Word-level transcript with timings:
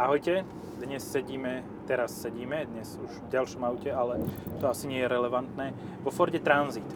Ahojte, 0.00 0.48
dnes 0.80 1.04
sedíme, 1.04 1.60
teraz 1.84 2.16
sedíme, 2.24 2.64
dnes 2.64 2.96
už 2.96 3.20
v 3.20 3.36
ďalšom 3.36 3.60
aute, 3.68 3.92
ale 3.92 4.24
to 4.56 4.64
asi 4.64 4.88
nie 4.88 4.96
je 4.96 5.12
relevantné, 5.12 5.76
vo 6.00 6.08
Forde 6.08 6.40
Transit. 6.40 6.88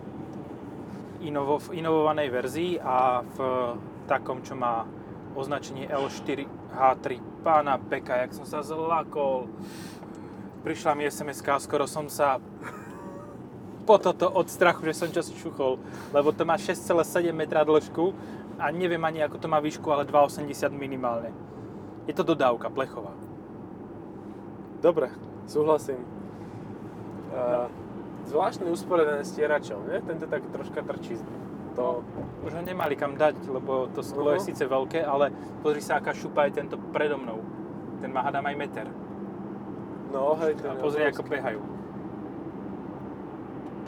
Inovo, 1.21 1.61
v 1.61 1.85
inovovanej 1.85 2.33
verzii 2.33 2.81
a 2.81 3.21
v 3.21 3.39
takom, 4.09 4.41
čo 4.41 4.57
má 4.57 4.89
označenie 5.37 5.85
L4 5.85 6.49
H3. 6.73 7.21
Pána 7.45 7.77
Peka, 7.77 8.25
jak 8.25 8.33
som 8.33 8.49
sa 8.49 8.65
zlakol. 8.65 9.53
Prišla 10.65 10.97
mi 10.97 11.05
sms 11.05 11.45
skoro 11.61 11.85
som 11.85 12.09
sa 12.09 12.41
po 13.85 14.01
toto 14.01 14.33
od 14.33 14.49
strachu, 14.49 14.81
že 14.89 14.97
som 14.97 15.13
čo 15.13 15.21
šuchol, 15.21 15.77
lebo 16.17 16.33
to 16.33 16.49
má 16.49 16.57
6,7 16.57 17.37
metra 17.37 17.69
dĺžku 17.69 18.17
a 18.57 18.73
neviem 18.73 19.05
ani 19.05 19.21
ako 19.21 19.37
to 19.37 19.45
má 19.45 19.61
výšku, 19.61 19.93
ale 19.93 20.09
2,80 20.09 20.73
minimálne. 20.73 21.53
Je 22.05 22.13
to 22.13 22.23
dodávka 22.23 22.69
plechová. 22.69 23.17
Dobre, 24.85 25.09
súhlasím. 25.49 26.05
Uh, 27.33 27.73
zvláštne 28.29 28.69
usporiadané 28.69 29.25
stieračom, 29.25 29.89
nie? 29.89 29.99
Tento 30.05 30.29
tak 30.29 30.45
troška 30.53 30.85
trčí. 30.85 31.17
To... 31.75 32.05
Už 32.45 32.53
ho 32.53 32.63
nemali 32.63 32.95
kam 32.95 33.17
dať, 33.17 33.49
lebo 33.49 33.89
to 33.91 34.05
sklo 34.05 34.31
uh-huh. 34.31 34.39
je 34.39 34.53
síce 34.53 34.63
veľké, 34.63 35.01
ale 35.03 35.33
pozri 35.65 35.81
sa, 35.81 35.99
aká 35.99 36.13
šupa 36.13 36.47
je 36.47 36.61
tento 36.61 36.77
predo 36.93 37.17
mnou. 37.17 37.41
Ten 38.05 38.13
má 38.13 38.23
hádam 38.23 38.45
aj 38.45 38.57
meter. 38.61 38.87
No, 40.13 40.37
hej, 40.45 40.61
ten 40.61 40.71
A 40.71 40.79
pozri, 40.79 41.03
ako 41.09 41.25
behajú. 41.27 41.61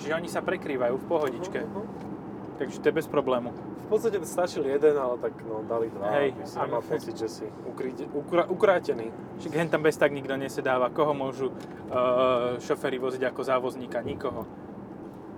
Čiže 0.00 0.12
oni 0.16 0.28
sa 0.32 0.40
prekrývajú 0.40 0.96
v 0.96 1.06
pohodičke. 1.06 1.60
Uh-huh, 1.62 1.84
uh-huh. 1.84 2.15
Takže 2.56 2.80
to 2.80 2.88
je 2.88 2.94
bez 2.96 3.06
problému. 3.06 3.52
V 3.86 3.88
podstate 3.92 4.18
stačil 4.26 4.66
jeden, 4.66 4.98
ale 4.98 5.14
tak 5.20 5.36
no, 5.46 5.62
dali 5.62 5.92
dva. 5.92 6.10
Hej, 6.18 6.34
aby 6.34 6.42
si 6.48 6.56
nemal 6.58 6.82
pocit, 6.82 7.14
že 7.14 7.28
si 7.28 7.46
ukryte, 7.68 8.08
ukra, 8.10 8.48
ukrátený. 8.48 9.12
Však 9.38 9.52
hen 9.54 9.68
tam 9.68 9.84
bez 9.84 9.94
tak 9.94 10.10
nikto 10.10 10.34
nesedáva. 10.34 10.90
Koho 10.90 11.14
môžu 11.14 11.52
uh, 11.52 12.58
šoféry 12.58 12.98
voziť 12.98 13.28
ako 13.28 13.40
závozníka? 13.46 14.02
Nikoho. 14.02 14.42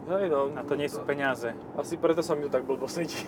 Hej, 0.09 0.33
no. 0.33 0.49
Na 0.49 0.65
to 0.65 0.79
nie 0.79 0.89
sú 0.89 1.05
peniaze. 1.05 1.53
Asi 1.77 2.01
preto 2.01 2.25
sa 2.25 2.33
mi 2.33 2.47
tu 2.47 2.51
tak 2.51 2.65
blbo 2.65 2.89
sedí. 2.89 3.21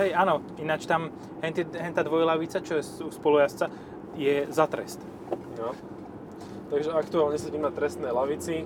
Hej, 0.00 0.14
áno, 0.16 0.40
ináč 0.56 0.86
tam 0.86 1.10
hen, 1.42 1.52
hen 1.52 1.92
tá 1.92 2.06
dvojlavica, 2.06 2.62
čo 2.62 2.78
je 2.78 2.82
u 3.04 3.10
spolujazca, 3.10 3.68
je 4.14 4.46
za 4.48 4.64
trest. 4.70 5.02
No. 5.58 5.74
Takže 6.70 6.94
aktuálne 6.94 7.36
sedím 7.36 7.66
na 7.66 7.74
trestnej 7.74 8.14
lavici. 8.14 8.64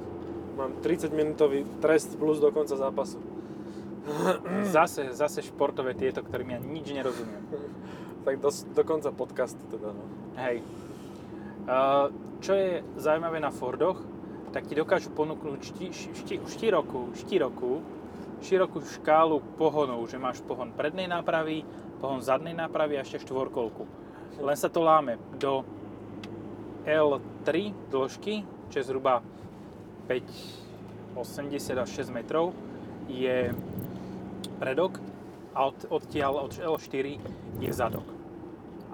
Mám 0.54 0.84
30 0.84 1.10
minútový 1.10 1.66
trest 1.80 2.14
plus 2.20 2.38
do 2.38 2.52
konca 2.54 2.76
zápasu. 2.76 3.33
Zase, 4.68 5.16
zase 5.16 5.40
športové 5.40 5.96
tieto, 5.96 6.20
ktorým 6.20 6.56
ja 6.56 6.60
nič 6.60 6.92
nerozumiem. 6.92 7.44
Tak 8.24 8.40
do, 8.40 8.50
do 8.52 8.82
konca 8.84 9.10
podcastu 9.12 9.60
teda, 9.72 9.92
no. 9.96 10.04
Hej. 10.36 10.60
Čo 12.44 12.52
je 12.52 12.84
zaujímavé 13.00 13.40
na 13.40 13.48
Fordoch, 13.48 14.04
tak 14.52 14.68
ti 14.68 14.76
dokážu 14.76 15.08
ponúknuť 15.10 15.60
šti, 15.64 15.86
šti, 16.12 16.34
štirokú, 16.44 17.16
štirokú, 17.16 17.80
širokú 18.44 18.84
škálu 18.84 19.40
pohonov, 19.56 20.04
že 20.06 20.20
máš 20.20 20.44
pohon 20.44 20.70
prednej 20.76 21.08
nápravy, 21.08 21.64
pohon 21.98 22.20
zadnej 22.20 22.52
nápravy 22.52 23.00
a 23.00 23.04
ešte 23.04 23.24
štvorkolku. 23.24 23.88
Len 24.44 24.56
sa 24.60 24.68
to 24.68 24.84
láme 24.84 25.16
do 25.40 25.64
L3 26.84 27.72
dĺžky, 27.88 28.44
čo 28.68 28.76
je 28.78 28.84
zhruba 28.84 29.24
5,80 30.06 31.80
až 31.80 31.88
6 32.04 32.12
metrov, 32.12 32.52
je 33.08 33.52
predok 34.56 34.98
a 35.54 35.70
od, 35.70 35.78
odtiaľ 35.90 36.50
od 36.50 36.52
L4 36.58 37.06
je 37.62 37.70
zadok. 37.70 38.06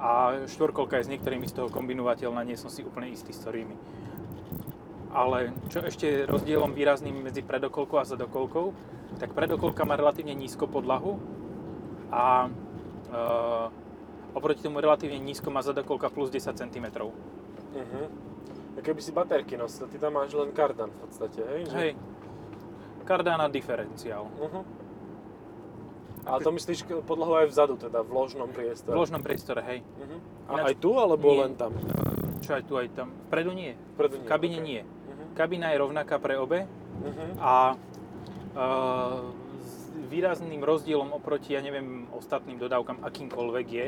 A 0.01 0.45
štvorkolka 0.49 0.97
je 1.01 1.09
s 1.09 1.13
niektorými 1.13 1.45
z 1.45 1.61
toho 1.61 1.69
kombinovateľná, 1.69 2.41
nie 2.45 2.57
som 2.57 2.73
si 2.73 2.81
úplne 2.81 3.13
istý 3.13 3.37
s 3.37 3.45
ktorými. 3.45 3.77
Ale 5.11 5.53
čo 5.69 5.83
ešte 5.85 6.25
rozdielom 6.25 6.73
výrazným 6.73 7.21
medzi 7.21 7.43
predokolkou 7.45 7.99
a 8.01 8.07
zadokolkou, 8.07 8.73
tak 9.19 9.35
predokolka 9.35 9.83
má 9.83 9.99
relatívne 9.99 10.33
nízko 10.39 10.71
podlahu 10.71 11.19
a 12.15 12.47
e, 12.47 12.49
oproti 14.33 14.63
tomu 14.63 14.79
relatívne 14.79 15.19
nízko 15.19 15.51
má 15.51 15.61
zadokolka 15.67 16.09
plus 16.15 16.31
10 16.31 16.55
cm. 16.55 16.87
Uh-huh. 16.87 18.07
A 18.75 18.81
keby 18.81 19.03
si 19.03 19.11
baterky 19.11 19.59
nosil, 19.59 19.91
ty 19.91 19.99
tam 19.99 20.15
máš 20.15 20.31
len 20.33 20.55
kardan 20.55 20.95
v 20.95 20.99
podstate, 21.03 21.43
hej? 21.43 21.63
Hej, 21.75 21.91
kardána 23.03 23.51
diferenciál. 23.51 24.31
Uh-huh. 24.39 24.63
Ale 26.31 26.41
to 26.41 26.51
myslíš 26.55 26.79
podlahu 27.03 27.35
aj 27.35 27.51
vzadu, 27.51 27.75
teda 27.75 28.07
v 28.07 28.11
ložnom 28.15 28.47
priestore? 28.47 28.95
V 28.95 29.01
ložnom 29.03 29.21
priestore, 29.21 29.61
hej. 29.67 29.79
Uh-huh. 29.83 30.19
Ináč- 30.55 30.63
A 30.63 30.69
aj 30.71 30.77
tu, 30.79 30.91
alebo 30.95 31.27
Nie. 31.35 31.41
len 31.43 31.53
tam? 31.59 31.73
Čo 32.41 32.51
aj 32.55 32.63
tu, 32.65 32.75
aj 32.79 32.89
tam. 32.95 33.09
Vpredu 33.27 33.51
nie. 33.51 33.75
Vpredu 33.99 34.23
V 34.23 34.25
kabíne 34.25 34.59
ok. 34.59 34.65
nie. 34.65 34.81
Uh-huh. 34.87 35.27
Kabína 35.35 35.75
je 35.75 35.79
rovnaká 35.79 36.17
pre 36.23 36.39
obe 36.39 36.71
Uh-huh. 37.01 37.33
a 37.41 37.55
s 39.63 39.75
výrazným 40.11 40.61
rozdielom 40.61 41.15
oproti, 41.15 41.55
ja 41.55 41.63
neviem, 41.63 42.11
ostatným 42.13 42.59
dodávkam 42.59 43.01
akýmkoľvek 43.01 43.67
je, 43.71 43.87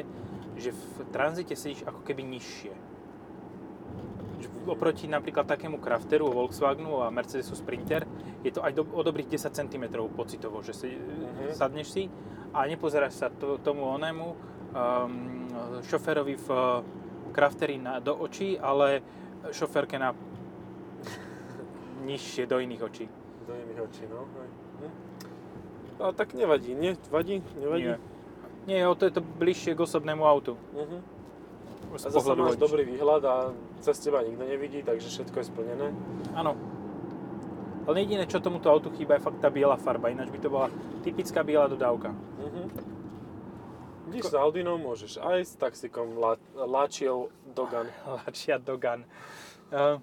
že 0.57 0.71
v 0.73 0.85
tranzite 1.11 1.53
sedíš 1.53 1.83
ako 1.85 2.01
keby 2.01 2.23
nižšie. 2.23 2.73
Oproti 4.63 5.11
napríklad 5.11 5.45
takému 5.45 5.83
Crafteru, 5.83 6.31
Volkswagenu 6.31 7.03
a 7.03 7.11
Mercedesu 7.11 7.59
Sprinter 7.59 8.07
je 8.43 8.51
to 8.53 8.61
aj 8.63 8.73
do, 8.75 8.83
o 8.83 9.03
dobrých 9.03 9.31
10 9.31 9.55
cm 9.55 9.85
pocitovo, 10.13 10.63
že 10.63 10.75
si, 10.75 10.91
Mhm. 10.91 11.55
sadneš 11.55 11.89
si 11.91 12.03
a 12.53 12.67
nepozeráš 12.67 13.15
sa 13.15 13.29
to, 13.31 13.59
tomu 13.63 13.87
onému 13.87 14.27
um, 14.27 15.49
šoférovi 15.87 16.37
v 16.37 16.49
Crafteri 17.33 17.79
na, 17.79 17.97
do 18.03 18.13
očí, 18.19 18.59
ale 18.61 19.01
šoférke 19.51 19.97
na 19.97 20.13
nižšie 22.09 22.47
do 22.47 22.61
iných 22.61 22.83
očí. 22.83 23.07
Do 23.47 23.55
iných 23.57 23.81
očí, 23.81 24.05
no. 24.11 24.27
Hm. 24.83 24.93
Ale 26.03 26.13
tak 26.13 26.35
nevadí, 26.35 26.75
nie? 26.75 26.99
Vadí? 27.11 27.43
Nevadí? 27.57 27.95
Nie. 27.95 27.99
Nie, 28.63 28.87
o 28.87 28.95
to 28.95 29.07
je 29.11 29.15
to 29.19 29.23
bližšie 29.23 29.75
k 29.75 29.81
osobnému 29.83 30.23
autu. 30.23 30.55
Uh-huh. 30.71 31.03
Z 31.99 32.07
A 32.07 32.11
zase 32.15 32.33
máš 32.39 32.57
dobrý 32.57 32.87
výhľad 32.87 33.23
a 33.27 33.35
cez 33.83 33.99
teba 33.99 34.23
nikto 34.23 34.47
nevidí, 34.47 34.87
takže 34.87 35.11
všetko 35.11 35.37
je 35.43 35.47
splnené. 35.51 35.87
Áno. 36.33 36.55
Ale 37.83 38.07
jediné, 38.07 38.31
čo 38.31 38.39
tomuto 38.39 38.71
autu 38.71 38.95
chýba, 38.95 39.19
je 39.19 39.27
fakt 39.27 39.43
tá 39.43 39.51
biela 39.51 39.75
farba, 39.75 40.15
ináč 40.15 40.31
by 40.31 40.39
to 40.39 40.51
bola 40.51 40.69
typická 41.03 41.43
biela 41.43 41.67
dodávka. 41.67 42.15
Uh-huh. 42.15 42.67
Vidíš, 44.07 44.31
s 44.31 44.37
Audinou 44.39 44.79
môžeš 44.79 45.19
aj 45.19 45.39
s 45.43 45.53
taxikom 45.59 46.21
La- 46.21 46.39
Dogan. 47.55 47.91
Lačia 48.23 48.61
Dogan. 48.63 49.03
Uh, 49.73 49.99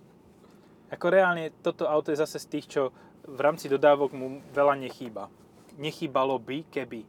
ako 0.90 1.06
reálne, 1.14 1.54
toto 1.62 1.86
auto 1.86 2.10
je 2.10 2.18
zase 2.18 2.42
z 2.42 2.48
tých, 2.50 2.66
čo 2.68 2.82
v 3.30 3.40
rámci 3.40 3.70
dodávok 3.70 4.12
mu 4.18 4.42
veľa 4.50 4.74
nechýba. 4.82 5.30
Nechýbalo 5.78 6.42
by, 6.42 6.66
keby. 6.74 7.06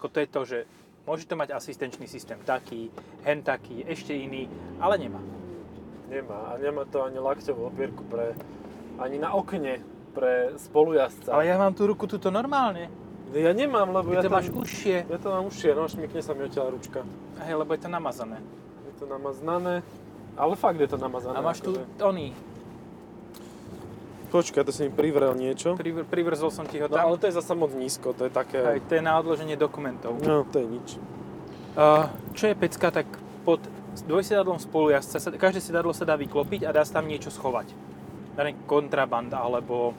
Ako 0.00 0.08
to 0.08 0.24
je 0.24 0.28
to, 0.32 0.40
že 0.48 0.58
môže 1.04 1.28
to 1.28 1.36
mať 1.36 1.52
asistenčný 1.52 2.08
systém 2.08 2.40
taký, 2.42 2.88
hen 3.22 3.44
taký, 3.44 3.84
ešte 3.84 4.16
iný, 4.16 4.48
ale 4.80 4.96
nemá. 4.96 5.20
Nemá. 6.08 6.50
A 6.50 6.58
nemá 6.58 6.88
to 6.88 7.04
ani 7.04 7.20
lakťovú 7.20 7.68
opierku 7.68 8.02
pre... 8.08 8.32
Ani 9.00 9.16
na 9.16 9.32
okne 9.32 9.80
pre 10.10 10.52
spolujazdca. 10.56 11.32
Ale 11.32 11.46
ja 11.46 11.56
mám 11.56 11.72
tú 11.72 11.88
ruku 11.88 12.04
tuto 12.04 12.28
normálne. 12.28 12.92
Ja 13.30 13.50
nemám, 13.50 13.88
lebo 13.88 14.10
Ty 14.10 14.14
ja 14.14 14.20
to 14.20 14.26
tam... 14.26 14.36
máš 14.36 14.48
užšie. 14.50 14.96
Ja 15.06 15.16
to 15.16 15.28
mám 15.30 15.44
užšie, 15.46 15.70
no 15.72 15.86
šmykne 15.86 16.18
sa 16.18 16.34
mi 16.34 16.44
odtiaľ 16.44 16.66
ručka. 16.70 17.00
Hej, 17.40 17.54
lebo 17.56 17.70
je 17.70 17.80
to 17.80 17.88
namazané. 17.88 18.38
Je 18.84 18.94
to 18.96 19.06
namaznané. 19.06 19.86
Ale 20.34 20.52
fakt 20.54 20.76
je 20.76 20.86
to 20.86 20.98
namazané. 20.98 21.32
A 21.32 21.40
máš 21.40 21.58
tu 21.58 21.72
akože. 21.72 22.04
oný, 22.04 22.28
Počkaj, 24.30 24.62
to 24.62 24.70
si 24.70 24.86
mi 24.86 24.90
privrel 24.90 25.34
niečo. 25.34 25.74
privr, 25.74 26.06
privrzol 26.06 26.54
som 26.54 26.62
ti 26.62 26.78
ho 26.78 26.86
No 26.86 26.94
tam. 26.94 27.02
ale 27.04 27.18
to 27.18 27.26
je 27.26 27.34
zase 27.34 27.50
moc 27.50 27.74
nízko, 27.74 28.14
to 28.14 28.26
je 28.26 28.32
také... 28.32 28.62
Hej, 28.62 28.86
to 28.86 28.94
je 28.94 29.02
na 29.02 29.18
odloženie 29.18 29.58
dokumentov. 29.58 30.22
No, 30.22 30.46
to 30.46 30.62
je 30.62 30.66
nič. 30.68 30.88
Uh, 31.74 32.06
čo 32.30 32.46
je 32.46 32.54
pecka, 32.54 32.94
tak 32.94 33.10
pod 33.42 33.58
dvojsedadlom 34.00 34.58
spolujazca, 34.60 35.18
každé 35.34 35.58
sedadlo 35.60 35.90
sa 35.90 36.06
dá 36.06 36.14
vyklopiť 36.14 36.62
a 36.62 36.70
dá 36.70 36.86
sa 36.86 36.98
tam 36.98 37.10
niečo 37.10 37.26
schovať. 37.26 37.74
Daný 38.34 38.54
kontraband, 38.64 39.30
alebo 39.34 39.92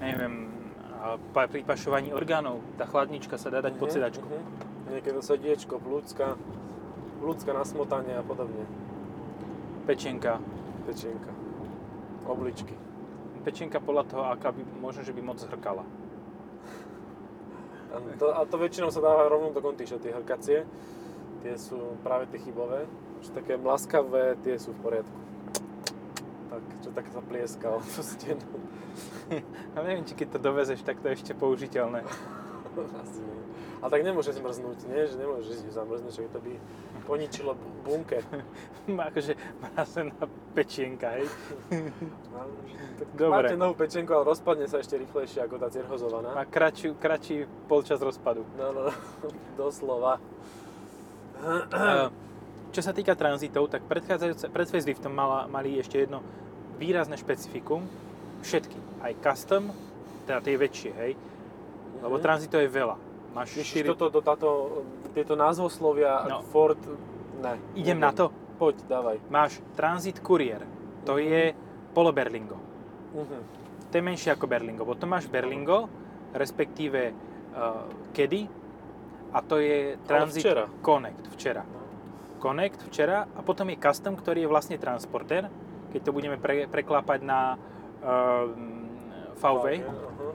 neviem, 0.00 0.48
pri 1.32 1.62
pašovaní 1.62 2.10
orgánov, 2.10 2.58
tá 2.74 2.88
chladnička 2.88 3.36
sa 3.38 3.52
dá 3.52 3.62
dať 3.62 3.74
pod 3.76 3.92
Mhm, 3.92 3.94
sedačku. 3.94 4.26
mhm. 4.26 4.44
Niekedy 4.86 5.18
sediečko, 5.18 5.82
plúcka, 5.82 6.38
plúcka 7.18 7.50
na 7.52 7.64
smotanie 7.66 8.14
a 8.16 8.22
podobne. 8.22 8.64
Pečenka. 9.86 10.38
Pečienka. 10.86 11.30
Obličky. 12.26 12.74
Pečenka 13.44 13.78
podľa 13.78 14.04
toho, 14.10 14.22
aká 14.30 14.50
by, 14.50 14.62
možno, 14.82 15.02
že 15.06 15.14
by 15.14 15.22
moc 15.22 15.38
zhrkala. 15.38 15.86
A 17.94 18.02
to, 18.18 18.26
a 18.34 18.42
to 18.44 18.58
väčšinou 18.58 18.90
sa 18.90 18.98
dáva 19.00 19.30
rovno 19.30 19.54
do 19.54 19.62
kontýša, 19.62 20.02
tie 20.02 20.10
hrkacie. 20.10 20.66
Tie 21.42 21.54
sú 21.54 21.78
práve 22.02 22.26
tie 22.30 22.42
chybové. 22.42 22.86
Že 23.22 23.30
také 23.32 23.54
mlaskavé, 23.56 24.34
tie 24.42 24.58
sú 24.58 24.74
v 24.74 24.82
poriadku. 24.82 25.18
Tak, 26.96 27.04
čo 27.04 27.12
tak 27.12 27.12
sa 27.12 27.20
plieskal 27.20 27.76
tú 27.92 28.00
stenu. 28.00 28.40
Ale 29.76 29.84
neviem, 29.84 30.04
či 30.08 30.16
keď 30.16 30.28
to 30.32 30.38
dovezeš, 30.40 30.80
tak 30.80 31.04
to 31.04 31.12
je 31.12 31.20
ešte 31.20 31.32
použiteľné. 31.36 32.00
Asi 33.04 33.20
nie. 33.20 33.36
A 33.84 33.92
tak 33.92 34.00
nemôže 34.00 34.32
zmrznúť, 34.32 34.88
nie? 34.88 35.04
Že 35.04 35.16
nemôže 35.20 35.52
ísť 35.52 35.76
zamrznúť, 35.76 36.12
že 36.16 36.32
to 36.32 36.40
by 36.40 36.52
poničilo 37.04 37.52
bunker. 37.84 38.24
akože 39.12 39.36
mrazená 39.60 40.24
pečienka, 40.56 41.20
hej. 41.20 41.28
No, 42.32 42.48
Dobre. 43.12 43.52
Máte 43.52 43.60
novú 43.60 43.76
pečenku, 43.76 44.08
ale 44.16 44.24
rozpadne 44.24 44.64
sa 44.64 44.80
ešte 44.80 44.96
rýchlejšie 44.96 45.44
ako 45.44 45.60
tá 45.60 45.68
cirhozovaná. 45.68 46.32
Má 46.32 46.48
kratší, 46.48 46.96
kratší 46.96 47.44
polčas 47.68 48.00
rozpadu. 48.00 48.48
No, 48.56 48.72
no, 48.72 48.84
doslova. 49.60 50.16
Eh, 51.44 52.08
Čo 52.72 52.80
sa 52.80 52.96
týka 52.96 53.12
tranzitov, 53.12 53.68
tak 53.68 53.84
predchádzajúce, 53.84 54.48
pred 54.48 54.68
faceliftom 54.68 55.12
mala, 55.12 55.44
mali 55.44 55.76
ešte 55.76 56.00
jedno 56.00 56.24
výrazné 56.76 57.16
špecifikum. 57.16 57.82
Všetky, 58.40 58.76
aj 59.00 59.12
custom, 59.20 59.72
teda 60.24 60.38
tie 60.40 60.54
väčšie, 60.54 60.92
hej. 60.94 61.12
Lebo 61.98 62.16
Mhm. 62.16 62.22
tranzitov 62.22 62.60
je 62.60 62.70
veľa. 62.70 62.96
Máš 63.32 63.48
Ježiš, 63.54 63.84
4... 63.84 63.92
toto, 63.92 64.06
to, 64.10 64.20
táto, 64.20 64.48
tieto 65.12 65.34
názvoslovia 65.34 66.24
No. 66.26 66.40
Ford, 66.46 66.78
ne. 67.38 67.56
Idem 67.74 67.96
neviem. 67.96 68.00
na 68.00 68.12
to. 68.12 68.28
Poď, 68.56 68.76
dávaj. 68.88 69.16
Máš 69.28 69.60
Transit 69.74 70.20
Courier. 70.20 70.64
To 71.04 71.16
je 71.16 71.52
polo 71.92 72.12
Berlingo. 72.12 72.56
Mhm. 73.12 73.38
To 73.86 73.94
je 73.94 74.02
menšie 74.02 74.30
ako 74.30 74.46
Berlingo. 74.46 74.82
Potom 74.82 75.08
máš 75.08 75.26
Berlingo, 75.26 75.88
respektíve 76.32 77.12
uh, 77.52 77.84
kedy. 78.10 78.48
A 79.32 79.38
to 79.40 79.58
je 79.58 80.00
Transit 80.02 80.40
včera. 80.40 80.64
Connect 80.80 81.24
včera. 81.28 81.62
No. 81.62 81.80
Connect 82.38 82.80
včera 82.84 83.26
a 83.26 83.40
potom 83.40 83.68
je 83.68 83.76
Custom, 83.76 84.14
ktorý 84.14 84.44
je 84.44 84.48
vlastne 84.48 84.76
transporter, 84.76 85.48
keď 85.96 86.04
to 86.04 86.12
budeme 86.12 86.36
pre, 86.36 86.68
preklápať 86.68 87.24
na 87.24 87.56
uh, 88.04 88.52
VW. 89.40 89.80
aha. 89.80 90.28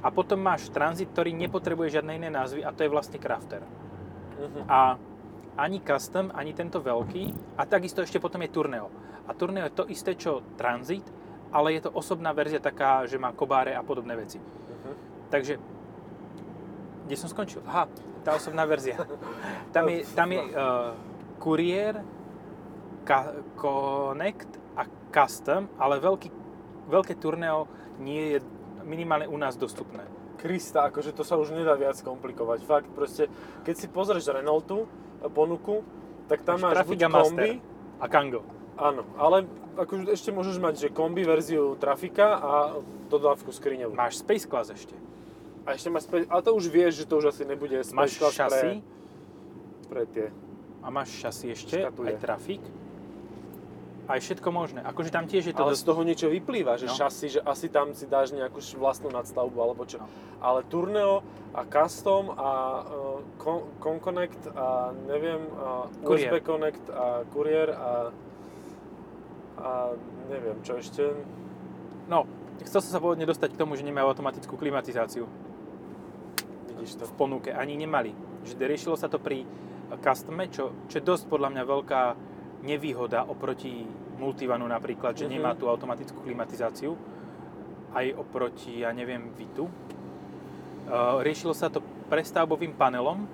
A 0.00 0.08
potom 0.08 0.38
máš 0.38 0.70
Transit, 0.70 1.10
ktorý 1.10 1.34
nepotrebuje 1.34 1.98
žiadne 1.98 2.14
iné 2.14 2.30
názvy 2.30 2.62
a 2.62 2.70
to 2.70 2.86
je 2.86 2.94
vlastne 2.94 3.18
Crafter. 3.18 3.66
Mhm. 4.38 4.70
A 4.70 4.94
ani 5.58 5.82
Custom, 5.82 6.30
ani 6.30 6.54
tento 6.54 6.78
veľký 6.78 7.58
a 7.58 7.66
takisto 7.66 8.06
ešte 8.06 8.22
potom 8.22 8.38
je 8.46 8.54
Tourneo. 8.54 8.88
A 9.26 9.34
Tourneo 9.34 9.66
je 9.66 9.74
to 9.74 9.90
isté, 9.90 10.14
čo 10.14 10.46
Transit, 10.54 11.04
ale 11.50 11.74
je 11.74 11.84
to 11.84 11.90
osobná 11.90 12.30
verzia 12.30 12.62
taká, 12.62 13.02
že 13.10 13.18
má 13.18 13.34
kobáre 13.34 13.74
a 13.74 13.82
podobné 13.82 14.14
veci. 14.14 14.38
Mhm. 14.38 14.92
Takže, 15.26 15.58
kde 17.10 17.16
som 17.18 17.26
skončil? 17.26 17.60
Aha, 17.66 17.90
tá 18.22 18.38
osobná 18.38 18.62
verzia. 18.62 18.94
Tam 19.74 19.90
je, 19.90 20.06
tam 20.14 20.30
je 20.30 20.40
uh, 20.54 20.94
Courier, 21.42 21.98
ka- 23.04 23.36
Connect 23.58 24.59
Custom, 25.10 25.68
ale 25.76 25.98
veľký, 25.98 26.28
veľké 26.88 27.14
Tourneo 27.18 27.66
nie 27.98 28.34
je 28.34 28.38
minimálne 28.82 29.26
u 29.26 29.36
nás 29.36 29.54
dostupné. 29.54 30.06
Krista, 30.38 30.88
akože 30.88 31.12
to 31.12 31.20
sa 31.20 31.36
už 31.36 31.52
nedá 31.52 31.76
viac 31.76 32.00
komplikovať. 32.00 32.64
Fakt, 32.64 32.88
proste, 32.90 33.28
keď 33.60 33.74
si 33.76 33.86
pozrieš 33.86 34.32
Renaultu 34.32 34.88
e, 35.20 35.28
ponuku, 35.28 35.84
tak 36.26 36.40
tam 36.40 36.62
máš, 36.64 36.80
buď 36.86 37.00
a 37.04 37.10
kombi, 37.12 37.50
A 38.00 38.06
Kango. 38.08 38.40
áno, 38.80 39.04
ale 39.20 39.44
akože 39.76 40.08
ešte 40.08 40.30
môžeš 40.32 40.56
mať, 40.56 40.74
že 40.80 40.88
kombi 40.88 41.28
verziu 41.28 41.76
Trafika 41.76 42.40
a 42.40 42.52
dodávku 43.12 43.52
skriňovú. 43.52 43.92
Máš 43.92 44.24
Space 44.24 44.48
Class 44.48 44.72
ešte. 44.72 44.96
A 45.68 45.76
ešte 45.76 45.92
máš 45.92 46.08
späť, 46.08 46.24
ale 46.32 46.40
to 46.40 46.56
už 46.56 46.72
vieš, 46.72 47.02
že 47.02 47.04
to 47.04 47.20
už 47.20 47.36
asi 47.36 47.44
nebude 47.44 47.76
Máš 47.92 48.16
Space 48.16 48.16
Class 48.16 48.34
šasy 48.40 48.70
pre, 48.80 49.92
pre 49.92 50.02
tie. 50.08 50.26
a 50.80 50.88
máš 50.88 51.12
šasy 51.20 51.46
ešte, 51.52 51.76
Škatuje. 51.84 52.08
aj 52.08 52.16
trafik. 52.16 52.62
Aj 54.10 54.18
všetko 54.18 54.50
možné. 54.50 54.82
Akože 54.82 55.14
tam 55.14 55.30
tiež 55.30 55.46
je 55.46 55.54
to 55.54 55.62
Ale 55.62 55.78
dosť... 55.78 55.82
z 55.82 55.86
toho 55.86 56.00
niečo 56.02 56.26
vyplýva, 56.26 56.74
že 56.74 56.90
No. 56.90 56.98
šasy, 56.98 57.26
že 57.30 57.40
asi 57.40 57.70
tam 57.70 57.94
si 57.94 58.10
dáš 58.10 58.34
nejakú 58.34 58.58
vlastnú 58.74 59.06
nadstavbu 59.06 59.54
alebo 59.54 59.86
čo. 59.86 60.02
No. 60.02 60.10
Ale 60.42 60.66
Tourneo 60.66 61.22
a 61.54 61.62
Custom 61.62 62.34
a 62.34 62.50
uh, 62.82 63.22
Con- 63.38 63.70
Conconnect 63.78 64.50
a 64.50 64.90
neviem, 65.06 65.38
a 65.54 65.86
Courier. 66.02 66.26
USB 66.26 66.42
Connect 66.42 66.84
a 66.90 67.22
Courier 67.30 67.70
a, 67.70 67.90
a 69.56 69.68
neviem 70.26 70.58
čo 70.60 70.74
ešte. 70.74 71.14
No, 72.10 72.26
chcel 72.66 72.82
som 72.82 72.90
sa 72.90 72.98
pôvodne 72.98 73.22
dostať 73.22 73.54
k 73.54 73.60
tomu, 73.62 73.78
že 73.78 73.86
nemajú 73.86 74.10
automatickú 74.10 74.58
klimatizáciu 74.58 75.30
Vidíš 76.68 76.98
to. 76.98 77.04
v 77.06 77.14
ponuke. 77.14 77.54
Ani 77.54 77.78
nemali. 77.78 78.10
Že 78.42 78.58
riešilo 78.58 78.96
sa 78.98 79.06
to 79.06 79.22
pri 79.22 79.46
customer, 79.98 80.46
čo, 80.46 80.74
čo 80.86 80.98
je 80.98 81.04
dosť 81.04 81.26
podľa 81.26 81.50
mňa 81.50 81.62
veľká 81.62 82.02
nevýhoda 82.62 83.24
oproti 83.24 83.86
Multivanu 84.20 84.68
napríklad, 84.68 85.16
že 85.16 85.24
Mhm. 85.24 85.32
nemá 85.32 85.56
tú 85.56 85.66
automatickú 85.66 86.20
klimatizáciu. 86.20 86.94
Aj 87.90 88.06
oproti, 88.14 88.84
ja 88.84 88.92
neviem, 88.92 89.32
Vitu. 89.34 89.66
Uh, 89.66 91.22
riešilo 91.22 91.54
sa 91.54 91.70
to 91.70 91.80
prestavbovým 92.06 92.74
panelom, 92.74 93.26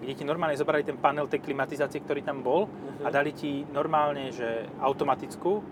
kde 0.00 0.14
ti 0.14 0.24
normálne 0.24 0.56
zobrali 0.56 0.84
ten 0.84 0.96
panel 0.96 1.26
tej 1.26 1.40
klimatizácie, 1.40 2.00
ktorý 2.00 2.22
tam 2.22 2.40
bol 2.40 2.68
Mhm. 2.68 3.04
a 3.04 3.08
dali 3.10 3.32
ti 3.32 3.66
normálne, 3.68 4.30
že 4.30 4.68
automatickú 4.78 5.62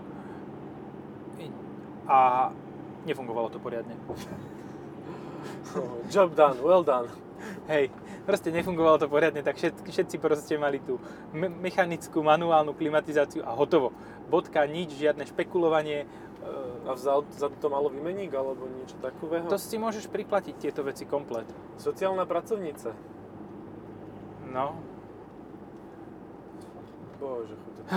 a 2.07 2.51
nefungovalo 3.05 3.49
to 3.49 3.59
poriadne. 3.59 3.95
Job 6.13 6.35
done, 6.35 6.61
well 6.61 6.83
done. 6.83 7.07
Hej, 7.67 7.91
proste 8.23 8.49
nefungovalo 8.49 8.97
to 8.97 9.07
poriadne, 9.07 9.41
tak 9.41 9.57
všetci, 9.57 9.85
všetci 9.85 10.15
proste 10.17 10.57
mali 10.57 10.79
tú 10.79 10.97
me- 11.31 11.51
mechanickú, 11.51 12.21
manuálnu 12.21 12.73
klimatizáciu 12.73 13.43
a 13.43 13.53
hotovo. 13.53 13.91
Bodka, 14.27 14.65
nič, 14.65 14.95
žiadne 14.95 15.27
špekulovanie. 15.27 16.03
E, 16.03 16.07
A 16.81 16.97
vzal, 16.97 17.21
za 17.37 17.45
to 17.61 17.69
malo 17.69 17.93
výmeník 17.93 18.33
alebo 18.33 18.65
niečo 18.65 18.97
takového? 18.97 19.45
To 19.45 19.61
si 19.61 19.77
môžeš 19.77 20.09
priplatiť 20.09 20.57
tieto 20.57 20.81
veci 20.81 21.05
komplet. 21.05 21.45
Sociálna 21.77 22.25
pracovnica. 22.25 22.97
No. 24.49 24.81
Bože, 27.21 27.53
chudo. 27.53 27.85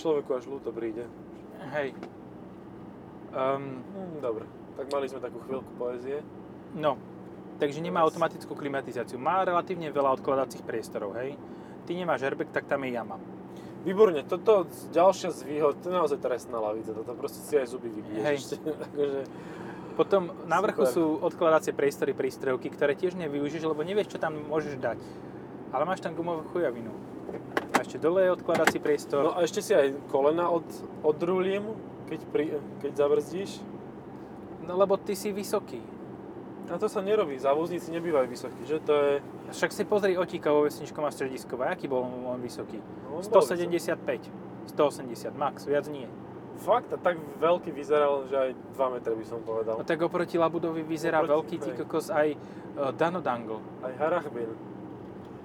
Človeku 0.00 0.30
až 0.32 0.48
ľúto 0.48 0.72
príde. 0.72 1.04
Hej. 1.76 1.92
Um, 3.28 3.84
dobre, 4.24 4.48
tak 4.80 4.88
mali 4.88 5.04
sme 5.04 5.20
takú 5.20 5.44
chvíľku 5.44 5.68
poézie. 5.76 6.24
no, 6.72 6.96
takže 7.58 7.82
nemá 7.82 8.06
automatickú 8.06 8.54
klimatizáciu. 8.54 9.18
Má 9.18 9.42
relatívne 9.42 9.90
veľa 9.90 10.18
odkladacích 10.18 10.62
priestorov, 10.62 11.18
hej. 11.18 11.34
Ty 11.84 11.90
nemáš 11.98 12.24
airbag, 12.24 12.54
tak 12.54 12.70
tam 12.70 12.86
je 12.86 12.94
jama. 12.94 13.18
Výborne, 13.86 14.26
toto 14.26 14.66
ďalšia 14.90 15.30
z 15.30 15.40
výhod, 15.46 15.78
to 15.78 15.90
je 15.90 15.94
naozaj 15.94 16.18
trestná 16.18 16.58
lavica, 16.58 16.90
toto 16.90 17.14
proste 17.14 17.38
si 17.46 17.54
aj 17.54 17.66
zuby 17.70 17.88
vybiješ 17.94 18.58
akože, 18.90 19.20
Potom 19.98 20.30
na 20.46 20.62
vrchu 20.62 20.86
Super. 20.86 20.94
sú 20.94 21.04
odkladacie 21.26 21.74
priestory 21.74 22.14
prístrojovky, 22.14 22.70
ktoré 22.70 22.94
tiež 22.94 23.18
nevyužiješ, 23.18 23.66
lebo 23.66 23.82
nevieš, 23.82 24.14
čo 24.14 24.22
tam 24.22 24.38
môžeš 24.46 24.78
dať. 24.78 24.98
Ale 25.74 25.82
máš 25.82 25.98
tam 25.98 26.14
gumovú 26.14 26.46
chujavinu. 26.54 26.94
A 27.74 27.82
ešte 27.82 27.98
dole 27.98 28.22
je 28.22 28.30
odkladací 28.30 28.78
priestor. 28.78 29.26
No 29.26 29.34
a 29.34 29.42
ešte 29.42 29.58
si 29.58 29.74
aj 29.74 29.98
kolena 30.06 30.54
od, 30.54 30.62
odrulím, 31.02 31.74
keď, 32.06 32.20
pri, 32.30 32.44
keď 32.78 32.92
zabrzdíš. 32.94 33.58
No 34.70 34.78
lebo 34.78 34.94
ty 35.02 35.18
si 35.18 35.34
vysoký. 35.34 35.82
A 36.68 36.76
to 36.76 36.84
sa 36.84 37.00
nerobí, 37.00 37.40
závozníci 37.40 37.88
nebývajú 37.96 38.26
vysokí, 38.28 38.62
že 38.68 38.76
to 38.84 38.92
je... 38.92 39.12
Však 39.56 39.72
si 39.72 39.82
pozri 39.88 40.20
Otíka 40.20 40.52
vo 40.52 40.68
vesničkom 40.68 41.00
a 41.00 41.10
strediskova, 41.10 41.72
aký 41.72 41.88
bol 41.88 42.04
on 42.04 42.40
vysoký? 42.44 42.76
No, 43.08 43.18
on 43.18 43.24
bol 43.24 43.40
175, 43.40 43.96
180 44.76 45.32
max, 45.32 45.64
viac 45.64 45.88
nie. 45.88 46.04
Fakt, 46.58 46.90
a 46.92 46.98
tak 46.98 47.16
veľký 47.38 47.70
vyzeral, 47.70 48.26
že 48.28 48.36
aj 48.36 48.50
2 48.76 48.94
metre 48.98 49.14
by 49.14 49.24
som 49.24 49.40
povedal. 49.46 49.78
No 49.80 49.86
tak 49.86 50.02
oproti 50.02 50.36
Labudovi 50.36 50.82
vyzerá 50.84 51.22
Oproti- 51.22 51.56
veľký 51.56 51.56
ty 51.62 51.70
kokos 51.80 52.10
aj 52.10 52.34
uh, 52.34 52.90
Dano 52.92 53.22
Dangle. 53.22 53.62
Aj 53.80 53.94
Harachbin. 53.94 54.52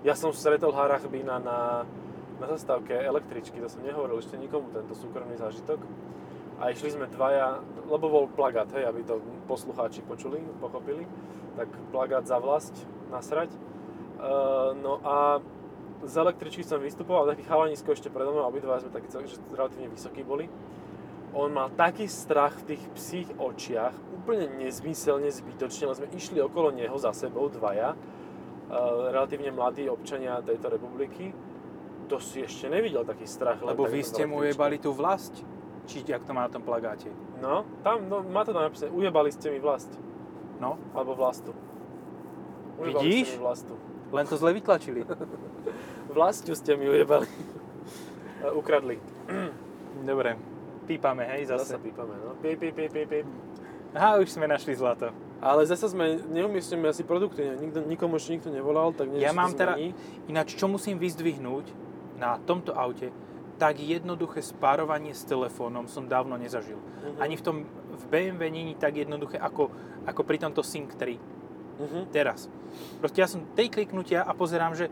Ja 0.04 0.18
som 0.18 0.34
stretol 0.36 0.74
Harachbina 0.76 1.38
na, 1.40 1.88
na 2.42 2.46
zastávke 2.50 2.92
električky, 2.98 3.62
to 3.62 3.70
som 3.72 3.86
nehovoril 3.86 4.20
ešte 4.20 4.36
nikomu 4.36 4.74
tento 4.74 4.92
súkromný 4.98 5.38
zážitok. 5.40 5.80
A 6.62 6.70
išli 6.70 6.94
sme 6.94 7.10
dvaja, 7.10 7.60
lebo 7.90 8.06
bol 8.08 8.26
plagát, 8.30 8.70
hej, 8.78 8.86
aby 8.86 9.02
to 9.04 9.20
poslucháči 9.50 10.06
počuli, 10.06 10.40
pochopili. 10.62 11.06
Tak 11.58 11.70
plagát 11.90 12.26
za 12.26 12.38
vlast, 12.38 12.74
nasrať. 13.10 13.50
Uh, 14.24 14.72
no 14.78 15.02
a 15.04 15.44
z 16.04 16.14
električky 16.18 16.64
som 16.64 16.80
vystupoval, 16.80 17.28
taký 17.28 17.44
chalanisko 17.44 17.92
ešte 17.92 18.08
predo 18.08 18.32
mnou, 18.32 18.48
obidva 18.48 18.80
sme 18.80 18.92
takí 18.92 19.12
že 19.12 19.40
relatívne 19.52 19.92
vysokí 19.92 20.24
boli. 20.24 20.48
On 21.34 21.50
mal 21.50 21.74
taký 21.74 22.06
strach 22.06 22.54
v 22.62 22.76
tých 22.76 22.84
psích 22.94 23.30
očiach, 23.42 23.96
úplne 24.22 24.48
nezmyselne, 24.62 25.34
zbytočne, 25.34 25.90
len 25.90 25.98
sme 25.98 26.08
išli 26.14 26.38
okolo 26.40 26.70
neho 26.72 26.94
za 26.96 27.10
sebou 27.12 27.50
dvaja, 27.50 27.98
uh, 27.98 29.10
relatívne 29.10 29.50
mladí 29.52 29.90
občania 29.90 30.40
tejto 30.46 30.72
republiky. 30.72 31.34
To 32.08 32.22
si 32.22 32.44
ešte 32.46 32.70
nevidel 32.70 33.04
taký 33.08 33.26
strach. 33.26 33.60
Lebo 33.64 33.90
vy 33.90 34.04
ste 34.06 34.28
mu 34.28 34.44
ujebali 34.44 34.78
tú 34.78 34.92
vlast. 34.94 35.42
Či 35.84 36.04
jak 36.08 36.24
to 36.24 36.32
má 36.32 36.48
na 36.48 36.52
tom 36.52 36.64
plagáte. 36.64 37.12
No, 37.44 37.68
tam, 37.84 38.08
no, 38.08 38.24
má 38.24 38.48
to 38.48 38.56
tam 38.56 38.64
napísané, 38.64 38.92
ujebali 38.92 39.30
ste 39.32 39.52
mi 39.52 39.60
vlast. 39.60 39.92
No, 40.60 40.80
Alebo 40.96 41.12
vlastu. 41.14 41.52
Ujebali 42.80 43.04
Vidíš? 43.04 43.28
ste 43.28 43.38
mi 43.38 43.44
vlastu. 43.44 43.74
len 44.14 44.26
to 44.28 44.36
zle 44.38 44.54
vytlačili. 44.54 45.02
Vlastu 46.14 46.54
ste 46.54 46.78
mi 46.78 46.86
ujebali. 46.86 47.26
Ukradli. 48.60 49.02
Dobre, 50.10 50.38
pípame, 50.86 51.26
hej, 51.26 51.50
Zase 51.50 51.74
zase. 51.74 51.76
pípame, 51.82 52.14
no. 52.22 52.38
Píp, 52.38 52.60
píp, 52.60 52.76
píp, 52.76 52.92
píp, 52.94 53.08
píp. 53.10 53.26
Aha, 53.98 54.22
už 54.22 54.30
sme 54.30 54.46
našli 54.46 54.78
zlato. 54.78 55.10
Ale 55.44 55.66
zase 55.68 55.92
sme, 55.92 56.22
neumiestňujeme 56.32 56.88
asi 56.88 57.04
produkty? 57.04 57.44
Nikto, 57.44 57.84
nikomu 57.84 58.16
ešte 58.16 58.32
nikto 58.40 58.50
nevolal, 58.50 58.96
tak 58.96 59.12
niečo 59.12 59.26
Ja 59.26 59.36
mám 59.36 59.52
teda, 59.52 59.76
ináč 60.30 60.56
čo 60.56 60.72
musím 60.72 60.96
vyzdvihnúť 60.98 61.68
na 62.16 62.40
tomto 62.40 62.72
aute, 62.72 63.12
tak 63.64 63.80
jednoduché 63.80 64.44
spárovanie 64.44 65.16
s 65.16 65.24
telefónom 65.24 65.88
som 65.88 66.12
dávno 66.12 66.36
nezažil. 66.36 66.76
Mhm. 66.76 67.24
Ani 67.24 67.40
v 67.40 67.44
tom 67.48 67.58
v 67.96 68.04
BMW 68.12 68.52
není 68.52 68.76
tak 68.76 69.00
jednoduché 69.00 69.40
ako, 69.40 69.72
ako 70.04 70.22
pri 70.28 70.44
tomto 70.44 70.60
Sync 70.60 70.92
3 71.00 71.16
Mhm. 71.80 72.12
teraz. 72.12 72.52
Proste 73.00 73.24
ja 73.24 73.30
som 73.32 73.48
tej 73.56 73.72
kliknutia 73.72 74.20
a 74.28 74.36
pozerám, 74.36 74.76
že 74.76 74.92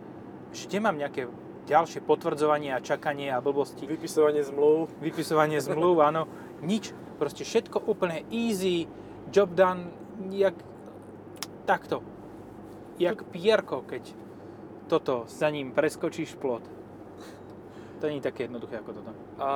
ešte 0.55 0.79
mám 0.79 0.95
nejaké 0.95 1.27
ďalšie 1.67 1.99
potvrdzovanie 2.01 2.71
a 2.71 2.79
čakanie 2.79 3.27
a 3.27 3.43
blbosti. 3.43 3.83
Vypisovanie 3.85 4.41
zmluv. 4.41 4.87
Vypisovanie 5.03 5.59
zmluv, 5.59 5.99
áno. 6.09 6.25
Nič. 6.63 6.95
Proste 7.19 7.43
všetko 7.43 7.85
úplne 7.85 8.23
easy, 8.31 8.87
job 9.29 9.51
done, 9.51 9.91
jak 10.31 10.55
takto. 11.67 12.01
Jak 12.97 13.27
pierko, 13.29 13.83
keď 13.83 14.03
toto 14.87 15.27
za 15.27 15.51
ním 15.51 15.75
preskočíš 15.75 16.39
plot. 16.39 16.65
To 18.01 18.10
nie 18.10 18.17
je 18.17 18.25
také 18.25 18.50
jednoduché 18.50 18.81
ako 18.81 18.98
toto. 18.98 19.13
A 19.38 19.50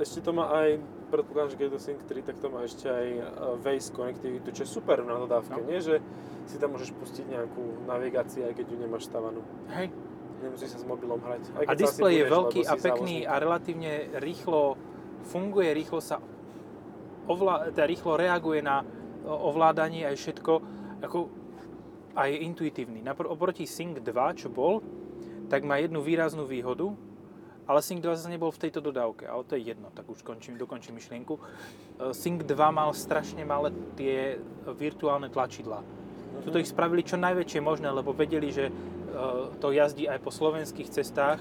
ešte 0.00 0.24
to 0.24 0.32
má 0.32 0.48
aj, 0.56 0.80
predpokladám, 1.12 1.52
že 1.52 1.56
keď 1.60 1.64
je 1.68 1.74
to 1.76 1.80
Sync 1.84 2.00
3, 2.08 2.24
tak 2.24 2.36
to 2.40 2.48
má 2.48 2.64
ešte 2.64 2.88
aj 2.88 3.06
e, 3.12 3.22
Waze 3.60 3.92
konektivitu, 3.92 4.48
čo 4.56 4.64
je 4.64 4.70
super 4.72 5.04
na 5.04 5.20
dodávke. 5.20 5.60
No. 5.60 5.68
Nie, 5.68 5.84
že 5.84 6.00
si 6.48 6.56
tam 6.56 6.72
môžeš 6.72 6.96
pustiť 6.96 7.28
nejakú 7.28 7.84
navigáciu, 7.84 8.48
aj 8.48 8.56
keď 8.56 8.66
ju 8.72 8.76
nemáš 8.80 9.04
stavanú. 9.04 9.44
Hej. 9.68 9.92
Nemusíš 10.40 10.72
sa 10.72 10.78
s 10.80 10.86
mobilom 10.88 11.20
hrať. 11.20 11.52
Aj 11.60 11.64
A 11.68 11.72
displej 11.76 12.24
je 12.24 12.24
veľký 12.24 12.60
a 12.64 12.74
pekný 12.80 13.28
záložník. 13.28 13.28
a 13.28 13.34
relatívne 13.36 13.92
rýchlo 14.16 14.60
funguje, 15.28 15.68
rýchlo 15.76 16.00
sa 16.00 16.16
ovlá, 17.28 17.68
teda 17.68 17.84
rýchlo 17.84 18.16
reaguje 18.16 18.64
na 18.64 18.80
o- 19.28 19.52
ovládanie 19.52 20.08
aj 20.08 20.16
všetko, 20.16 20.52
ako 21.04 21.28
a 22.16 22.26
je 22.26 22.42
intuitívny. 22.42 23.04
Napr- 23.04 23.28
oproti 23.28 23.68
Sync 23.68 24.00
2, 24.00 24.40
čo 24.40 24.48
bol, 24.48 24.80
tak 25.46 25.62
má 25.62 25.76
jednu 25.76 26.00
výraznú 26.00 26.48
výhodu, 26.48 26.90
ale 27.70 27.86
Sync 27.86 28.02
2 28.02 28.18
zase 28.18 28.34
nebol 28.34 28.50
v 28.50 28.66
tejto 28.66 28.82
dodávke, 28.82 29.30
ale 29.30 29.46
to 29.46 29.54
je 29.54 29.70
jedno, 29.70 29.94
tak 29.94 30.10
už 30.10 30.26
končím, 30.26 30.58
dokončím 30.58 30.98
myšlienku. 30.98 31.38
E, 31.38 31.40
Sync 32.10 32.42
2 32.42 32.50
mal 32.74 32.90
strašne 32.90 33.46
malé 33.46 33.70
tie 33.94 34.42
virtuálne 34.74 35.30
tlačidlá. 35.30 35.78
Mhm. 35.78 36.42
Tuto 36.42 36.58
ich 36.58 36.66
spravili 36.66 37.06
čo 37.06 37.14
najväčšie 37.14 37.62
možné, 37.62 37.86
lebo 37.94 38.10
vedeli, 38.10 38.50
že 38.50 38.68
e, 38.68 38.72
to 39.62 39.70
jazdí 39.70 40.10
aj 40.10 40.18
po 40.18 40.34
slovenských 40.34 40.90
cestách 40.90 41.38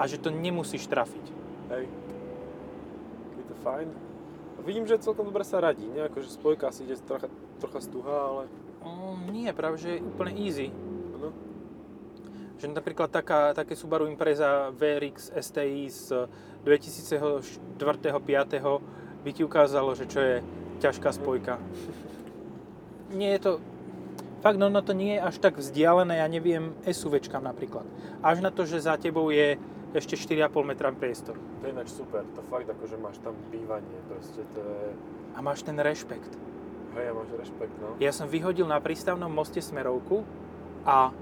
a 0.00 0.02
že 0.08 0.16
to 0.16 0.32
nemusíš 0.32 0.88
trafiť. 0.88 1.26
Hej. 1.76 1.84
Je 3.36 3.44
to 3.44 3.54
fajn. 3.60 3.88
Vidím, 4.64 4.88
že 4.88 4.98
celkom 4.98 5.28
dobre 5.28 5.44
sa 5.44 5.60
radí. 5.60 5.84
Nie 5.92 6.08
ako, 6.08 6.24
že 6.24 6.32
spojka 6.32 6.72
si 6.72 6.88
ide 6.88 6.96
trocha, 7.04 7.28
trocha 7.60 7.84
stuha, 7.84 8.16
ale... 8.32 8.42
Mm, 8.80 9.28
nie, 9.28 9.50
práve 9.52 9.76
že 9.76 10.00
je 10.00 10.02
úplne 10.02 10.32
easy. 10.40 10.72
Že 12.56 12.72
napríklad 12.72 13.12
taká, 13.12 13.52
také 13.52 13.76
Subaru 13.76 14.08
Impreza 14.08 14.72
VRX 14.72 15.28
STI 15.36 15.92
z 15.92 16.24
2004-2005 16.64 18.80
by 19.24 19.30
ti 19.34 19.44
ukázalo, 19.44 19.92
že 19.92 20.08
čo 20.08 20.20
je 20.24 20.40
ťažká 20.80 21.12
spojka. 21.12 21.60
Nie 23.12 23.36
je 23.36 23.40
to... 23.44 23.60
Fakt, 24.40 24.60
no, 24.60 24.70
no 24.70 24.80
to 24.80 24.92
nie 24.92 25.18
je 25.18 25.24
až 25.26 25.38
tak 25.42 25.58
vzdialené, 25.58 26.22
ja 26.22 26.28
neviem, 26.30 26.72
SUVčkám 26.86 27.42
napríklad. 27.42 27.84
Až 28.22 28.40
na 28.44 28.54
to, 28.54 28.64
že 28.68 28.84
za 28.84 28.96
tebou 28.96 29.30
je 29.32 29.58
ešte 29.96 30.14
4,5 30.16 30.62
metra 30.62 30.92
priestor. 30.92 31.36
To 31.36 31.62
je 31.66 31.72
ináč 31.72 31.88
super. 31.92 32.22
To 32.36 32.40
fakt 32.46 32.68
ako, 32.68 32.84
že 32.84 32.96
máš 33.00 33.16
tam 33.24 33.32
bývanie. 33.48 33.96
Proste 34.06 34.44
to 34.52 34.60
je... 34.60 34.92
A 35.34 35.38
máš 35.40 35.64
ten 35.64 35.76
rešpekt. 35.80 36.32
Hej, 36.94 37.04
ja 37.10 37.12
máš 37.12 37.30
rešpekt, 37.36 37.74
no. 37.80 37.96
Ja 38.00 38.12
som 38.12 38.28
vyhodil 38.28 38.68
na 38.68 38.80
prístavnom 38.80 39.28
moste 39.28 39.60
smerovku 39.60 40.24
a 40.84 41.12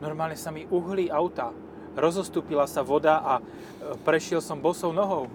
normálne 0.00 0.36
sa 0.36 0.50
mi 0.50 0.66
uhlí 0.66 1.08
auta. 1.08 1.52
Rozostúpila 1.96 2.68
sa 2.68 2.84
voda 2.84 3.20
a 3.20 3.34
e, 3.38 3.42
prešiel 4.04 4.44
som 4.44 4.60
bosou 4.60 4.92
nohou. 4.92 5.32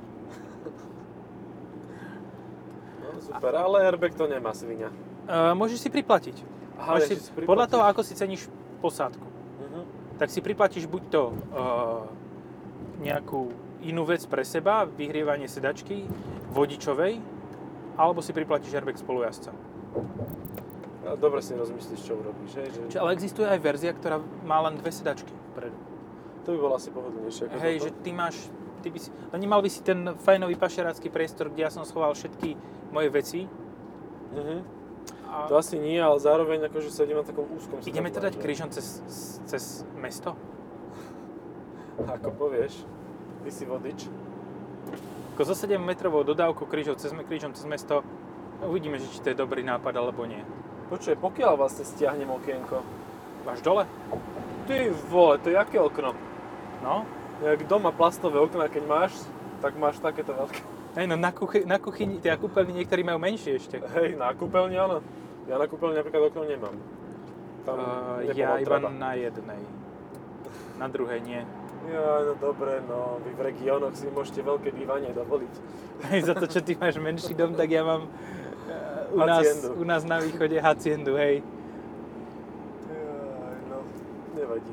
no 3.01 3.17
super, 3.21 3.53
ale 3.57 3.89
airbag 3.89 4.13
to 4.13 4.29
nemá 4.29 4.53
svinia. 4.53 4.93
E, 5.25 5.53
môžeš 5.57 5.81
si 5.81 5.89
priplatiť. 5.89 6.37
Aha, 6.77 6.97
Môžeš 6.97 7.09
si, 7.09 7.13
si 7.17 7.31
priplatíš. 7.33 7.49
podľa 7.49 7.67
toho, 7.69 7.83
ako 7.85 8.01
si 8.05 8.13
ceníš 8.13 8.41
posádku. 8.81 9.25
Mhm. 9.65 9.81
Tak 10.21 10.29
si 10.29 10.39
priplatíš 10.41 10.85
buď 10.85 11.03
to 11.09 11.23
e, 11.29 11.33
nejakú 13.01 13.49
inú 13.81 14.05
vec 14.05 14.21
pre 14.29 14.45
seba, 14.45 14.85
vyhrievanie 14.85 15.49
sedačky 15.49 16.05
vodičovej, 16.53 17.17
alebo 17.97 18.21
si 18.21 18.29
priplatíš 18.29 18.77
airbag 18.77 19.01
spolujazca. 19.01 19.49
A 21.01 21.17
Dobre 21.17 21.41
si 21.41 21.57
rozmyslíš, 21.57 22.01
čo 22.05 22.13
urobíš, 22.13 22.53
hej? 22.61 22.69
Že... 22.69 22.79
Čiže, 22.93 22.99
ale 23.01 23.11
existuje 23.17 23.47
aj 23.49 23.59
verzia, 23.59 23.91
ktorá 23.91 24.21
má 24.45 24.61
len 24.69 24.77
dve 24.77 24.93
sedačky 24.93 25.33
vpredu. 25.53 25.77
To 26.45 26.47
by 26.53 26.57
bolo 26.57 26.73
asi 26.77 26.89
pohodlnejšie 26.93 27.43
Hej, 27.57 27.75
toto. 27.81 27.85
že 27.85 27.89
ty 28.01 28.09
máš, 28.13 28.35
ty 28.85 28.89
by 28.89 28.99
si, 29.01 29.09
no 29.09 29.35
nemal 29.37 29.61
by 29.61 29.69
si 29.69 29.81
ten 29.81 30.13
fajnový 30.17 30.57
pašerácky 30.57 31.09
priestor, 31.09 31.49
kde 31.49 31.65
ja 31.65 31.71
som 31.73 31.85
schoval 31.85 32.13
všetky 32.13 32.53
moje 32.93 33.09
veci. 33.09 33.39
Mhm. 34.33 34.81
A 35.31 35.47
To 35.47 35.55
asi 35.55 35.79
nie, 35.79 35.95
ale 35.95 36.19
zároveň 36.19 36.67
akože 36.67 36.91
sedím 36.91 37.15
na 37.17 37.23
takom 37.23 37.47
úzkom 37.55 37.79
ideme 37.87 38.11
sedadle, 38.11 38.15
teda 38.19 38.25
dať 38.29 38.35
krížom 38.43 38.67
cez, 38.67 38.99
cez 39.47 39.87
mesto? 39.95 40.35
Ako 42.03 42.35
povieš, 42.35 42.83
ty 43.47 43.49
si 43.49 43.63
vodič. 43.63 44.11
Ako 45.33 45.41
so 45.47 45.55
7 45.55 45.79
metrovou 45.79 46.27
dodávkou 46.27 46.67
krížom 46.67 46.99
cez, 46.99 47.15
krížom 47.15 47.55
cez 47.55 47.63
mesto, 47.63 48.03
uvidíme, 48.59 48.99
že 48.99 49.07
či 49.07 49.23
to 49.23 49.31
je 49.31 49.37
dobrý 49.39 49.63
nápad 49.63 49.95
alebo 49.95 50.27
nie. 50.27 50.43
Počuj, 50.91 51.15
pokiaľ 51.23 51.55
vlastne 51.55 51.87
stiahnem 51.87 52.27
okienko? 52.27 52.83
Až 53.47 53.63
dole? 53.63 53.87
Ty 54.67 54.91
vole, 55.07 55.39
to 55.39 55.47
je 55.47 55.55
aké 55.55 55.79
okno? 55.79 56.11
No. 56.83 57.07
Jak 57.39 57.63
doma 57.65 57.95
plastové 57.95 58.43
okná, 58.43 58.67
keď 58.67 58.83
máš, 58.85 59.15
tak 59.63 59.79
máš 59.79 60.03
takéto 60.03 60.35
veľké. 60.35 60.59
Hej, 60.99 61.07
no 61.07 61.15
na, 61.15 61.31
kuchy, 61.31 61.63
na 61.63 61.79
kuchyni, 61.79 62.19
teda 62.19 62.35
kúpeľni 62.35 62.83
niektorí 62.83 63.07
majú 63.07 63.23
menšie 63.23 63.55
ešte. 63.55 63.79
Hej, 63.79 64.19
na 64.19 64.35
kúpeľni 64.35 64.75
áno. 64.75 64.99
Ja 65.47 65.55
na 65.55 65.65
kúpeľni 65.65 65.95
napríklad 65.95 66.27
okno 66.27 66.43
nemám. 66.43 66.75
Tam 67.63 67.77
Uh, 67.77 68.25
ja 68.33 68.57
iba 68.57 68.77
treba. 68.81 68.89
na 68.89 69.13
jednej. 69.15 69.61
Na 70.75 70.91
druhej 70.91 71.21
nie. 71.23 71.45
Ja, 71.87 72.25
no 72.25 72.33
dobre, 72.37 72.83
no, 72.85 73.21
vy 73.23 73.31
v 73.37 73.41
regiónoch 73.53 73.95
si 73.95 74.11
môžete 74.11 74.43
veľké 74.43 74.75
bývanie 74.75 75.13
dovoliť. 75.15 75.53
Hej, 76.11 76.19
za 76.25 76.33
to, 76.35 76.45
čo 76.51 76.59
ty 76.61 76.75
máš 76.75 76.99
menší 76.99 77.33
dom, 77.37 77.53
tak 77.55 77.69
ja 77.71 77.81
mám 77.85 78.09
u, 79.13 79.19
nás, 79.19 79.47
u 79.75 79.83
nás 79.83 80.01
na 80.03 80.17
východe 80.19 80.57
haciendu, 80.61 81.15
hej. 81.15 81.43
Jaj, 82.89 83.59
no, 83.69 83.77
nevadí. 84.35 84.71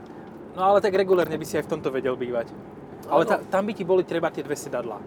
No 0.56 0.60
ale 0.74 0.78
tak 0.82 0.94
regulérne 0.94 1.38
by 1.38 1.46
si 1.46 1.54
aj 1.58 1.66
v 1.66 1.72
tomto 1.78 1.90
vedel 1.90 2.18
bývať. 2.18 2.50
Ale 3.06 3.22
ta, 3.24 3.38
tam 3.38 3.66
by 3.66 3.72
ti 3.74 3.86
boli 3.86 4.02
treba 4.02 4.28
tie 4.28 4.42
dve 4.42 4.58
sedadlá. 4.58 4.98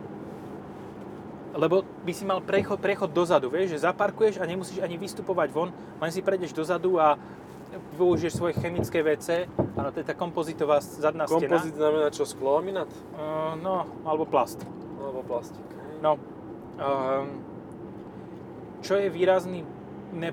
Lebo 1.51 1.83
by 1.83 2.13
si 2.15 2.23
mal 2.23 2.39
prechod, 2.39 2.79
prechod 2.79 3.11
dozadu, 3.11 3.51
vieš, 3.51 3.75
že 3.75 3.83
zaparkuješ 3.83 4.39
a 4.39 4.47
nemusíš 4.47 4.79
ani 4.79 4.95
vystupovať 4.95 5.51
von, 5.51 5.69
len 5.99 6.11
si 6.11 6.23
prejdeš 6.23 6.55
dozadu 6.55 6.95
a 6.95 7.19
využiješ 7.99 8.33
svoje 8.39 8.53
chemické 8.55 9.03
WC. 9.03 9.51
Áno, 9.75 9.91
to 9.91 9.99
je 9.99 10.07
tá 10.07 10.15
kompozitová 10.15 10.79
zadná 10.79 11.27
stena. 11.27 11.59
Kompozit 11.59 11.75
znamená 11.75 12.07
čo, 12.11 12.23
sklo, 12.23 12.59
laminát? 12.59 12.87
Uh, 13.15 13.59
no, 13.59 13.87
alebo 14.07 14.23
plast. 14.23 14.63
Alebo 14.99 15.23
plastik. 15.27 15.63
No, 15.99 16.15
um, 16.79 17.50
čo 18.81 18.97
je 18.97 19.07
výrazný 19.07 19.63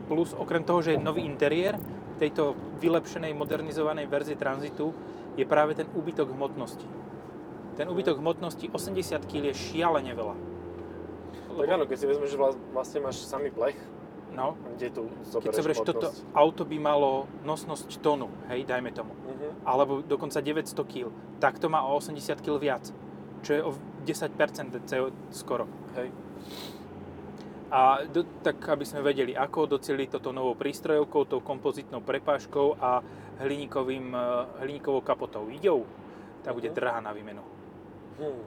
plus, 0.05 0.35
okrem 0.35 0.65
toho, 0.65 0.83
že 0.83 0.97
je 0.97 1.01
nový 1.01 1.23
interiér 1.23 1.79
tejto 2.19 2.53
vylepšenej, 2.77 3.31
modernizovanej 3.31 4.11
verzie 4.11 4.35
Transitu, 4.35 4.91
je 5.39 5.47
práve 5.47 5.79
ten 5.79 5.87
úbytok 5.89 6.35
hmotnosti. 6.35 6.83
Ten 7.79 7.87
úbytok 7.87 8.19
hmotnosti 8.19 8.67
80 8.67 9.23
kg 9.23 9.43
je 9.45 9.55
šialene 9.55 10.11
veľa. 10.11 10.35
Tak 11.55 11.69
áno, 11.69 11.87
keď 11.87 11.97
si 11.97 12.07
vezmeš, 12.07 12.31
že 12.35 12.39
vla- 12.39 12.59
vlastne 12.73 12.99
máš 13.01 13.23
samý 13.23 13.51
plech, 13.51 13.79
No, 14.29 14.55
kde 14.77 14.93
tu 14.93 15.03
keď 15.09 15.25
zoberieš 15.25 15.57
zoberieš, 15.57 15.79
toto 15.81 16.09
auto 16.37 16.63
by 16.63 16.77
malo 16.77 17.25
nosnosť 17.43 17.89
tonu, 17.99 18.29
hej, 18.47 18.63
dajme 18.63 18.93
tomu, 18.93 19.17
Mhm. 19.17 19.65
alebo 19.65 20.05
dokonca 20.05 20.39
900 20.39 20.85
kg, 20.85 21.09
tak 21.39 21.57
to 21.57 21.67
má 21.67 21.81
o 21.83 21.97
80 21.97 22.39
kg 22.39 22.61
viac, 22.61 22.85
čo 23.41 23.51
je 23.51 23.63
o 23.65 23.73
10% 24.05 24.85
CO 24.85 25.11
skoro. 25.31 25.65
Hej. 25.97 26.13
A 27.69 28.01
do, 28.09 28.25
tak, 28.41 28.65
aby 28.65 28.85
sme 28.89 29.05
vedeli, 29.05 29.37
ako 29.37 29.77
doceliť 29.77 30.17
toto 30.17 30.33
novou 30.33 30.57
prístrojovkou, 30.57 31.29
tou 31.29 31.41
kompozitnou 31.45 32.01
prepážkou 32.01 32.81
a 32.81 33.05
hliníkovým, 33.45 34.17
e, 34.17 34.19
hliníkovou 34.65 35.05
kapotou. 35.05 35.45
Idou, 35.53 35.85
tá 36.41 36.57
bude 36.57 36.73
Mhm. 36.73 36.77
drahá 36.77 37.01
na 37.05 37.13
výmenu. 37.13 37.45
Hm. 38.19 38.41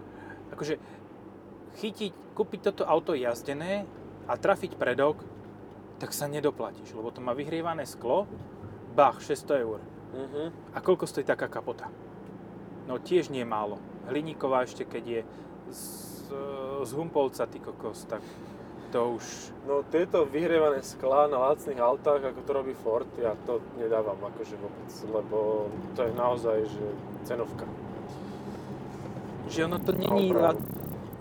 Akože 0.58 0.82
chytiť, 1.78 2.34
kúpiť 2.34 2.74
toto 2.74 2.84
auto 2.84 3.14
jazdené 3.14 3.86
a 4.26 4.34
trafiť 4.36 4.76
predok, 4.76 5.22
tak 6.02 6.18
sa 6.18 6.26
nedoplatíš, 6.26 6.98
lebo 6.98 7.14
to 7.14 7.22
má 7.22 7.38
vyhrievané 7.38 7.86
sklo, 7.86 8.26
bach, 8.98 9.22
600 9.22 9.62
eur. 9.62 9.80
Mhm. 10.12 10.76
A 10.76 10.82
koľko 10.82 11.06
stojí 11.06 11.24
taká 11.24 11.48
kapota? 11.48 11.88
No 12.90 12.98
tiež 12.98 13.30
nie 13.30 13.46
málo. 13.46 13.78
Hliníková 14.10 14.66
ešte 14.66 14.84
keď 14.84 15.04
je 15.06 15.22
z, 15.70 15.84
z 16.84 16.92
Humpolca, 16.98 17.46
ty 17.48 17.62
kokos, 17.62 18.04
tak 18.10 18.20
to 18.92 19.18
už... 19.18 19.26
No 19.64 19.88
tieto 19.88 20.28
vyhrievané 20.28 20.84
sklá 20.84 21.32
na 21.32 21.40
lacných 21.52 21.80
autách, 21.80 22.22
ako 22.36 22.40
to 22.44 22.52
robí 22.52 22.74
Ford, 22.76 23.08
ja 23.16 23.34
to 23.48 23.64
nedávam 23.80 24.20
akože 24.20 24.60
vôbec, 24.60 24.92
lebo 25.08 25.38
to 25.96 26.00
je 26.04 26.14
naozaj, 26.14 26.58
že 26.68 26.86
cenovka. 27.24 27.66
Že 29.48 29.72
ono 29.72 29.80
to 29.80 29.92
není 29.96 30.36
Opravdu. 30.36 30.44
la, 30.44 30.52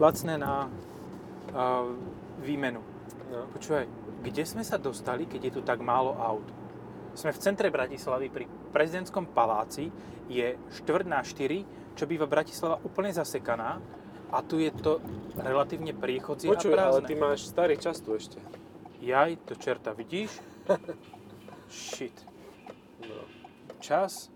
lacné 0.02 0.34
na 0.34 0.66
uh, 0.66 1.94
výmenu. 2.42 2.82
No. 3.30 3.46
Počúvaj, 3.54 3.86
kde 4.26 4.42
sme 4.42 4.66
sa 4.66 4.74
dostali, 4.76 5.30
keď 5.30 5.40
je 5.48 5.52
tu 5.54 5.60
tak 5.62 5.78
málo 5.78 6.18
aut? 6.18 6.46
Sme 7.14 7.30
v 7.30 7.42
centre 7.42 7.70
Bratislavy 7.70 8.26
pri 8.30 8.44
prezidentskom 8.74 9.30
paláci, 9.30 9.90
je 10.30 10.54
štvrť 10.78 11.06
na 11.10 11.22
4, 11.22 11.98
čo 11.98 12.06
býva 12.06 12.30
Bratislava 12.30 12.78
úplne 12.86 13.10
zasekaná 13.10 13.82
a 14.30 14.42
tu 14.46 14.62
je 14.62 14.70
to 14.70 15.02
relatívne 15.34 15.90
priechodzie 15.94 16.46
a 16.46 16.54
Počuj, 16.54 16.72
ale 16.74 17.02
prázdne. 17.02 17.08
ty 17.10 17.14
máš 17.18 17.38
starý 17.50 17.74
čas 17.76 17.98
tu 17.98 18.14
ešte. 18.14 18.38
Jaj, 19.02 19.36
to 19.48 19.54
čerta, 19.58 19.90
vidíš? 19.92 20.38
Shit. 21.70 22.14
No. 23.02 23.26
Čas. 23.82 24.28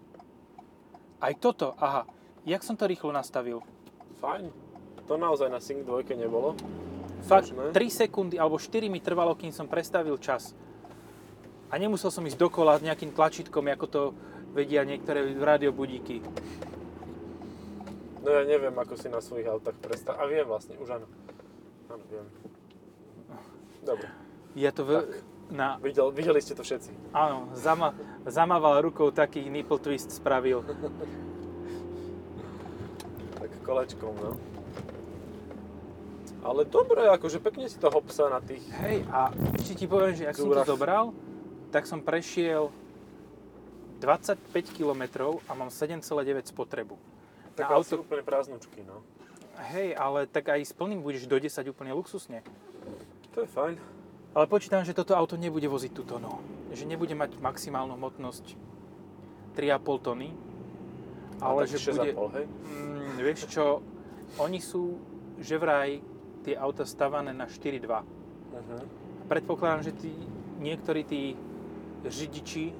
Aj 1.22 1.32
toto, 1.38 1.74
aha. 1.78 2.04
Jak 2.44 2.60
som 2.60 2.76
to 2.76 2.84
rýchlo 2.84 3.14
nastavil? 3.14 3.62
Fajn. 4.20 4.52
To 5.04 5.14
naozaj 5.20 5.48
na 5.52 5.60
Sync 5.60 5.84
2 5.84 6.16
nebolo. 6.16 6.56
Fakt, 7.24 7.52
Možné. 7.52 7.72
3 7.72 8.04
sekundy 8.04 8.36
alebo 8.36 8.56
4 8.60 8.88
mi 8.88 9.00
trvalo, 9.00 9.32
kým 9.36 9.52
som 9.52 9.64
prestavil 9.68 10.16
čas. 10.20 10.52
A 11.72 11.80
nemusel 11.80 12.12
som 12.12 12.24
ísť 12.24 12.36
dokola 12.36 12.76
s 12.76 12.84
nejakým 12.84 13.12
tlačítkom, 13.16 13.64
ako 13.72 13.86
to 13.88 14.02
vedia 14.52 14.84
niektoré 14.84 15.32
radiobudíky. 15.32 16.20
No 18.24 18.32
ja 18.32 18.42
neviem, 18.48 18.72
ako 18.72 18.96
si 18.96 19.12
na 19.12 19.20
svojich 19.20 19.44
autách 19.44 19.76
predstav... 19.84 20.16
A 20.16 20.24
viem 20.24 20.48
vlastne, 20.48 20.80
už 20.80 20.96
áno. 20.96 21.06
Áno, 21.92 22.04
viem. 22.08 22.24
Dobre. 23.84 24.08
Ja 24.56 24.72
to 24.72 24.88
veľ... 24.88 25.02
Na, 25.52 25.76
Videl, 25.76 26.08
videli 26.08 26.40
ste 26.40 26.56
to 26.56 26.64
všetci. 26.64 27.12
áno, 27.12 27.52
zama, 27.52 27.92
zamával 28.24 28.80
rukou 28.80 29.12
taký 29.12 29.44
nipple 29.44 29.76
twist 29.76 30.08
spravil. 30.08 30.64
Tak 33.36 33.50
kolečkom, 33.60 34.16
no. 34.24 34.40
Ale 36.40 36.64
dobre, 36.64 37.04
akože 37.12 37.44
pekne 37.44 37.68
si 37.68 37.76
to 37.76 37.92
hopsa 37.92 38.32
na 38.32 38.40
tých... 38.40 38.64
Hej, 38.72 39.04
a 39.12 39.36
ešte 39.60 39.84
ti 39.84 39.86
poviem, 39.88 40.16
že 40.16 40.32
ak 40.32 40.36
som 40.40 40.48
to 40.48 40.64
zobral, 40.64 41.12
tak 41.68 41.84
som 41.84 42.00
prešiel 42.00 42.72
25 44.00 44.48
km 44.72 45.36
a 45.44 45.52
mám 45.52 45.68
7,9 45.68 46.00
spotrebu. 46.48 46.96
Tak 47.54 47.70
Na 47.70 47.78
auto- 47.78 48.02
úplne 48.02 48.26
prázdnočky, 48.26 48.82
no. 48.82 49.02
Hej, 49.70 49.94
ale 49.94 50.26
tak 50.26 50.50
aj 50.50 50.66
s 50.66 50.74
plným 50.74 50.98
budeš 50.98 51.30
do 51.30 51.38
10 51.38 51.70
úplne 51.70 51.94
luxusne. 51.94 52.42
To 53.38 53.46
je 53.46 53.48
fajn. 53.50 53.78
Ale 54.34 54.50
počítam, 54.50 54.82
že 54.82 54.90
toto 54.90 55.14
auto 55.14 55.38
nebude 55.38 55.70
voziť 55.70 55.92
túto 55.94 56.18
no. 56.18 56.42
Že 56.74 56.90
nebude 56.90 57.14
mať 57.14 57.38
maximálnu 57.38 57.94
hmotnosť 57.94 58.58
3,5 59.54 60.02
tony. 60.02 60.34
Ale 61.38 61.70
že 61.70 61.78
bude... 61.78 62.18
6,5, 62.18 62.34
hej? 62.34 62.46
Mm, 62.50 63.10
vieš 63.22 63.46
čo, 63.46 63.78
oni 64.42 64.58
sú, 64.58 64.98
že 65.38 65.54
vraj 65.54 66.02
tie 66.42 66.58
auta 66.58 66.82
stavané 66.82 67.30
na 67.30 67.46
4,2. 67.46 67.86
Uh-huh. 67.86 68.82
Predpokladám, 69.30 69.86
že 69.86 69.92
tí, 69.94 70.10
niektorí 70.58 71.06
tí 71.06 71.38
řidiči 72.02 72.74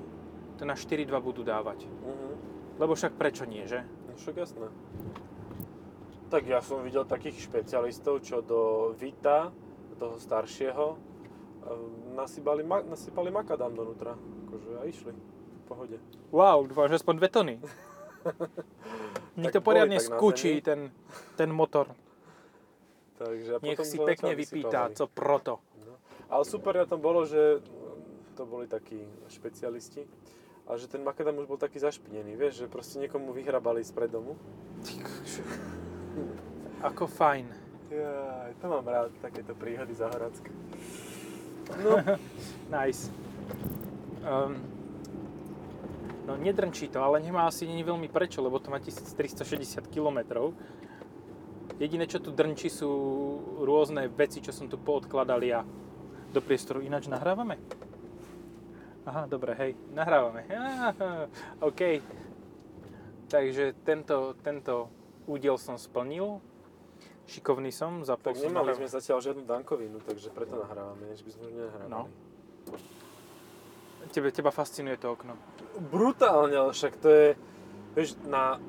to 0.59 0.67
na 0.67 0.75
4,2 0.75 1.07
budú 1.23 1.47
dávať. 1.47 1.87
Uh-huh. 1.87 2.35
Lebo 2.83 2.99
však 2.99 3.15
prečo 3.15 3.47
nie, 3.47 3.63
že? 3.71 3.87
Však 4.17 4.35
jasné. 4.37 4.67
Tak 6.31 6.43
ja 6.47 6.59
som 6.65 6.83
videl 6.83 7.05
takých 7.07 7.47
špecialistov, 7.47 8.23
čo 8.25 8.43
do 8.43 8.93
Vita, 8.99 9.55
toho 9.95 10.19
staršieho, 10.19 10.87
ehm, 10.95 12.19
nasypali, 12.19 12.67
ma- 12.67 12.83
nasypali 12.83 13.31
makadam 13.31 13.75
donútra. 13.75 14.19
Akože 14.47 14.71
a 14.79 14.83
išli. 14.85 15.15
V 15.15 15.63
pohode. 15.71 15.97
Wow, 16.35 16.67
dúfam, 16.67 16.91
že 16.91 16.99
aspoň 16.99 17.15
2 17.23 17.29
tony. 17.31 17.55
Nech 19.39 19.55
to 19.55 19.63
poriadne 19.63 19.99
skúči 19.99 20.63
ten, 20.63 20.91
ten 21.39 21.51
motor. 21.51 21.91
Takže 23.19 23.63
Nech 23.63 23.79
si 23.87 23.99
pekne 23.99 24.35
vypýta, 24.35 24.91
co 24.91 25.07
proto. 25.07 25.63
No. 25.87 25.95
Ale 26.31 26.43
super 26.43 26.75
na 26.75 26.87
tom 26.87 26.99
bolo, 26.99 27.23
že 27.23 27.63
to 28.35 28.43
boli 28.43 28.67
takí 28.67 29.07
špecialisti. 29.31 30.07
A 30.65 30.81
že 30.81 30.89
ten 30.89 31.05
makadam 31.05 31.37
už 31.45 31.47
bol 31.47 31.61
taký 31.61 31.77
zašpinený, 31.77 32.41
vieš, 32.41 32.65
že 32.65 32.73
proste 32.73 32.97
niekomu 32.97 33.37
vyhrabali 33.37 33.85
spred 33.85 34.09
domu. 34.09 34.41
Ako 36.89 37.05
fajn. 37.05 37.53
Ja, 37.93 38.49
to 38.61 38.67
mám 38.73 38.89
rád, 38.89 39.13
takéto 39.21 39.53
príhody 39.53 39.93
zahoradské. 39.93 40.49
No, 41.85 42.01
Nice. 42.73 43.13
Um, 44.25 44.57
no 46.25 46.41
nedrnčí 46.41 46.89
to, 46.89 47.05
ale 47.05 47.21
nemá 47.21 47.45
asi 47.45 47.69
ani 47.69 47.85
veľmi 47.85 48.09
prečo, 48.09 48.41
lebo 48.41 48.57
to 48.57 48.73
má 48.73 48.81
1360 48.81 49.85
km. 49.93 50.49
Jediné, 51.77 52.09
čo 52.09 52.25
tu 52.25 52.33
drnčí, 52.33 52.73
sú 52.73 52.89
rôzne 53.61 54.09
veci, 54.09 54.41
čo 54.41 54.55
som 54.55 54.71
tu 54.71 54.81
poodkladal 54.81 55.43
ja 55.45 55.61
do 56.33 56.41
priestoru. 56.41 56.81
Ináč 56.81 57.11
nahrávame? 57.11 57.61
Aha, 59.05 59.29
dobre, 59.29 59.53
hej, 59.61 59.73
nahrávame. 59.93 60.49
Aha, 60.49 61.29
OK. 61.69 62.01
Takže 63.29 63.77
tento, 63.85 64.33
tento 64.41 64.89
údiel 65.29 65.61
som 65.61 65.77
splnil. 65.77 66.41
Šikovný 67.25 67.73
som, 67.73 68.05
zapol 68.05 68.37
tak 68.37 68.41
som 68.41 68.53
nemali 68.53 68.77
sme 68.77 68.89
zatiaľ 68.89 69.19
žiadnu 69.25 69.45
dankovinu, 69.49 69.97
takže 70.05 70.29
preto 70.29 70.61
nahrávame, 70.61 71.09
než 71.09 71.25
by 71.25 71.31
sme 71.33 71.43
už 71.49 71.53
nenahrávali. 71.57 71.93
No. 71.93 72.03
Tebe, 74.13 74.29
teba 74.29 74.53
fascinuje 74.53 75.01
to 75.01 75.17
okno. 75.17 75.37
Brutálne, 75.89 76.53
ale 76.53 76.71
však 76.77 76.93
to 77.01 77.09
je, 77.09 77.29
vieš, 77.97 78.21
na 78.29 78.61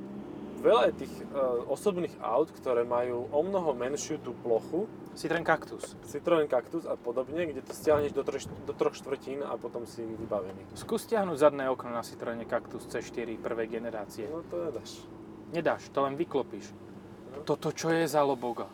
veľa 0.64 0.96
tých 0.96 1.12
uh, 1.32 1.68
osobných 1.68 2.16
aut, 2.24 2.48
ktoré 2.56 2.88
majú 2.88 3.28
o 3.30 3.40
mnoho 3.44 3.76
menšiu 3.76 4.24
tú 4.24 4.32
plochu, 4.40 4.88
Citroen 5.16 5.48
Cactus. 5.48 5.96
Citroen 6.04 6.48
Cactus 6.52 6.84
a 6.84 7.00
podobne, 7.00 7.48
kde 7.48 7.64
to 7.64 7.72
stiahneš 7.72 8.12
do, 8.12 8.28
troch, 8.28 8.44
do 8.68 8.74
troch 8.76 8.96
štvrtín 9.00 9.48
a 9.48 9.56
potom 9.56 9.88
si 9.88 10.04
vybavený. 10.04 10.76
Skús 10.76 11.08
stiahnuť 11.08 11.40
zadné 11.40 11.72
okno 11.72 11.96
na 11.96 12.04
Citroene 12.04 12.44
Cactus 12.44 12.84
C4 12.92 13.40
prvej 13.40 13.80
generácie. 13.80 14.28
No 14.28 14.44
to 14.44 14.60
nedáš. 14.60 15.08
Nedáš, 15.56 15.88
to 15.96 16.04
len 16.04 16.20
vyklopíš. 16.20 16.68
No. 17.32 17.48
Toto 17.48 17.72
čo 17.72 17.96
je 17.96 18.04
za 18.04 18.20
loboga? 18.28 18.68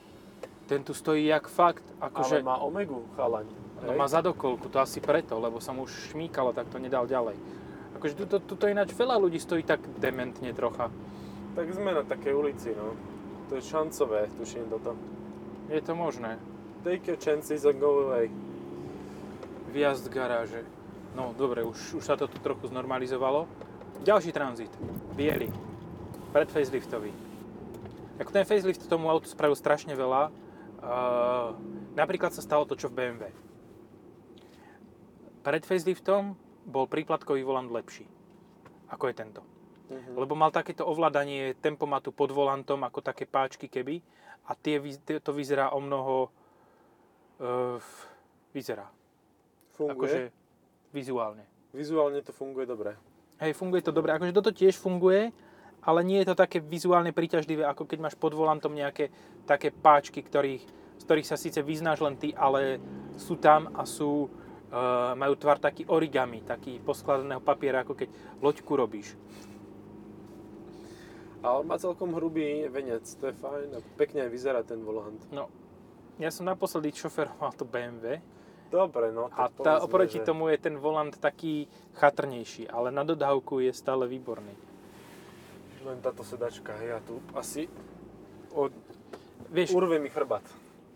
Ten 0.65 0.81
tu 0.81 0.97
stojí 0.97 1.29
jak 1.29 1.45
fakt, 1.45 1.85
akože... 2.01 2.41
Ale 2.41 2.47
má 2.47 2.57
Omegu, 2.57 3.05
chalaň. 3.13 3.45
No 3.85 3.93
hej? 3.93 3.97
má 4.01 4.07
zadokolku, 4.09 4.65
to 4.69 4.81
asi 4.81 4.97
preto, 4.97 5.37
lebo 5.37 5.61
sa 5.61 5.77
mu 5.77 5.85
už 5.85 6.13
šmíkalo, 6.13 6.57
tak 6.57 6.73
to 6.73 6.81
nedal 6.81 7.05
ďalej. 7.05 7.37
Akože 8.01 8.17
tuto, 8.17 8.41
tuto 8.41 8.65
ináč 8.65 8.97
veľa 8.97 9.13
ľudí 9.21 9.37
stojí 9.37 9.61
tak 9.61 9.81
dementne 10.01 10.49
trocha. 10.57 10.89
Tak 11.53 11.69
sme 11.69 11.93
na 11.93 12.01
takej 12.01 12.33
ulici, 12.33 12.73
no. 12.73 12.97
To 13.51 13.59
je 13.59 13.61
šancové, 13.61 14.31
tuším 14.41 14.71
toto. 14.71 14.97
Je 15.71 15.79
to 15.79 15.95
možné. 15.95 16.35
Take 16.83 17.07
your 17.07 17.15
chances 17.15 17.63
and 17.63 17.79
go 17.79 18.11
away. 18.11 18.27
Vjazd 19.71 20.11
garáže. 20.11 20.67
No 21.15 21.31
dobre, 21.31 21.63
už, 21.63 21.95
už 21.95 22.03
sa 22.03 22.19
to 22.19 22.27
tu 22.27 22.43
trochu 22.43 22.67
znormalizovalo. 22.67 23.47
Ďalší 24.03 24.35
tranzit. 24.35 24.71
Bielý. 25.15 25.47
Pred 26.35 26.51
faceliftový. 26.51 27.15
Ako 28.19 28.35
ten 28.35 28.43
facelift 28.43 28.83
tomu 28.91 29.07
autu 29.07 29.31
spravil 29.31 29.55
strašne 29.55 29.95
veľa. 29.95 30.27
Uh, 30.81 31.55
napríklad 31.95 32.35
sa 32.35 32.43
stalo 32.43 32.67
to, 32.67 32.75
čo 32.75 32.91
v 32.91 32.95
BMW. 32.99 33.31
Pred 35.39 35.63
faceliftom 35.63 36.35
bol 36.67 36.83
príplatkový 36.91 37.47
volant 37.47 37.71
lepší. 37.71 38.11
Ako 38.91 39.07
je 39.07 39.15
tento. 39.15 39.41
Mhm. 39.87 40.19
Lebo 40.19 40.35
mal 40.35 40.51
takéto 40.51 40.83
ovládanie 40.83 41.55
tempomatu 41.63 42.11
pod 42.11 42.35
volantom, 42.35 42.83
ako 42.83 42.99
také 42.99 43.23
páčky 43.23 43.71
keby. 43.71 44.03
A 44.47 44.57
tie, 44.57 44.81
to 45.21 45.31
vyzerá 45.33 45.73
o 45.73 45.79
mnoho... 45.79 46.29
Uh, 47.41 47.81
vyzerá. 48.53 48.87
Funguje? 49.73 49.95
Akože 49.95 50.19
vizuálne. 50.91 51.43
Vizuálne 51.71 52.19
to 52.21 52.35
funguje 52.35 52.67
dobre. 52.67 52.99
Hej, 53.39 53.57
funguje 53.57 53.81
to 53.81 53.95
dobre. 53.95 54.13
Akože 54.13 54.35
toto 54.35 54.51
tiež 54.53 54.77
funguje, 54.77 55.31
ale 55.81 55.99
nie 56.05 56.21
je 56.21 56.29
to 56.29 56.35
také 56.37 56.61
vizuálne 56.61 57.09
príťažlivé, 57.15 57.65
ako 57.65 57.89
keď 57.89 57.97
máš 58.05 58.15
pod 58.19 58.37
volantom 58.37 58.75
nejaké 58.75 59.09
také 59.49 59.73
páčky, 59.73 60.21
ktorých, 60.21 60.63
z 60.99 61.03
ktorých 61.07 61.29
sa 61.29 61.39
síce 61.39 61.63
vyznáš 61.65 62.05
len 62.05 62.19
ty, 62.21 62.35
ale 62.37 62.77
sú 63.17 63.41
tam 63.41 63.73
a 63.73 63.87
sú, 63.87 64.29
e, 64.69 64.79
majú 65.17 65.33
tvar 65.41 65.57
taký 65.57 65.89
origami, 65.89 66.45
taký 66.45 66.77
poskladaného 66.85 67.41
papiera, 67.41 67.81
ako 67.81 67.97
keď 67.97 68.09
loďku 68.43 68.71
robíš. 68.77 69.17
Ale 71.41 71.65
má 71.65 71.75
celkom 71.81 72.13
hrubý 72.13 72.69
venec, 72.69 73.05
to 73.17 73.29
je 73.29 73.35
fajn 73.35 73.69
a 73.73 73.79
pekne 73.97 74.25
aj 74.25 74.29
vyzerá 74.29 74.61
ten 74.61 74.77
volant. 74.85 75.17
No, 75.33 75.49
ja 76.21 76.29
som 76.29 76.45
naposledy 76.45 76.93
šoferoval 76.93 77.57
to 77.57 77.65
BMW 77.65 78.21
Dobre, 78.71 79.11
no. 79.11 79.27
a 79.35 79.51
tá, 79.51 79.83
povedzme, 79.83 79.83
oproti 79.83 80.17
že 80.23 80.27
tomu 80.31 80.47
je 80.47 80.55
ten 80.55 80.79
volant 80.79 81.11
taký 81.11 81.67
chatrnejší, 81.99 82.71
ale 82.71 82.87
na 82.87 83.03
dodávku 83.03 83.59
je 83.59 83.75
stále 83.75 84.07
výborný. 84.07 84.55
Len 85.83 85.99
táto 85.99 86.23
sedačka, 86.23 86.71
ja 86.79 87.03
tu 87.03 87.19
asi 87.35 87.67
od... 88.55 88.71
Vieš, 89.51 89.75
urve 89.75 89.99
mi 89.99 90.07
chrbát. 90.07 90.47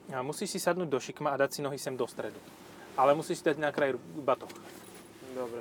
A 0.08 0.24
musíš 0.24 0.56
si 0.56 0.60
sadnúť 0.64 0.88
do 0.88 1.00
šikma 1.04 1.36
a 1.36 1.42
dať 1.44 1.60
si 1.60 1.60
nohy 1.60 1.76
sem 1.76 2.00
do 2.00 2.08
stredu. 2.08 2.40
Ale 2.96 3.12
musíš 3.12 3.44
si 3.44 3.48
dať 3.52 3.60
na 3.60 3.76
kraj 3.76 4.00
batoh. 4.24 4.52
Dobre. 5.36 5.60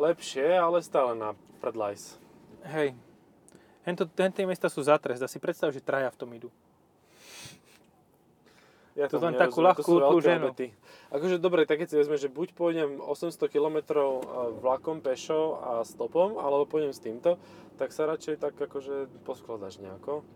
Lepšie, 0.00 0.56
ale 0.56 0.80
stále 0.80 1.12
na 1.12 1.36
predlajs. 1.60 2.16
Hej. 2.64 2.96
Hento, 3.88 4.04
tie 4.04 4.44
miesta 4.44 4.68
sú 4.68 4.84
zatrest. 4.84 5.24
A 5.24 5.32
si 5.32 5.40
predstav, 5.40 5.72
že 5.72 5.80
traja 5.80 6.12
v 6.12 6.18
tom 6.20 6.28
idú. 6.36 6.52
Ja 8.92 9.06
To 9.06 9.22
len 9.22 9.38
takú 9.38 9.62
to 9.62 9.64
ľahkú 9.64 9.92
veľké 9.96 10.26
ženu. 10.26 10.46
obety. 10.50 10.74
Akože 11.14 11.38
dobre, 11.38 11.64
tak 11.64 11.80
keď 11.80 11.88
si 11.88 11.96
vezme, 11.96 12.18
že 12.18 12.26
buď 12.28 12.52
pôjdem 12.52 12.98
800 12.98 13.46
km 13.46 13.78
vlakom, 14.58 14.98
pešo 14.98 15.56
a 15.62 15.72
stopom, 15.86 16.36
alebo 16.36 16.66
pôjdem 16.66 16.90
s 16.90 16.98
týmto, 16.98 17.38
tak 17.78 17.94
sa 17.94 18.10
radšej 18.10 18.42
tak 18.42 18.58
akože 18.58 19.22
poskladaš 19.22 19.78
nejako. 19.78 20.26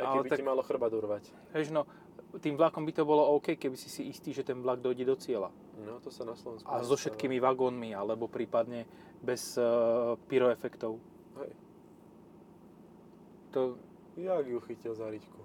Aj 0.00 0.08
Ale 0.08 0.24
keby 0.24 0.28
tak- 0.32 0.38
ti 0.40 0.44
malo 0.48 0.64
chrba 0.64 0.88
urvať. 0.88 1.28
Vieš, 1.52 1.76
no, 1.76 1.84
tým 2.40 2.56
vlakom 2.56 2.88
by 2.88 2.92
to 2.96 3.04
bolo 3.04 3.36
OK, 3.36 3.60
keby 3.60 3.76
si 3.76 3.92
si 3.92 4.08
istý, 4.08 4.32
že 4.32 4.48
ten 4.48 4.64
vlak 4.64 4.80
dojde 4.80 5.04
do 5.04 5.14
cieľa. 5.20 5.52
No 5.84 6.00
to 6.00 6.08
sa 6.08 6.24
na 6.24 6.32
Slovensku 6.32 6.64
A 6.66 6.80
so 6.80 6.96
všetkými 6.96 7.36
vagónmi, 7.36 7.92
alebo 7.92 8.32
prípadne 8.32 8.88
bez 9.20 9.60
uh, 9.60 10.16
pyroefektov. 10.24 10.96
To, 13.50 13.74
Jak 14.16 14.46
ju 14.46 14.60
chytil 14.60 14.94
za 14.94 15.06
riťku? 15.06 15.40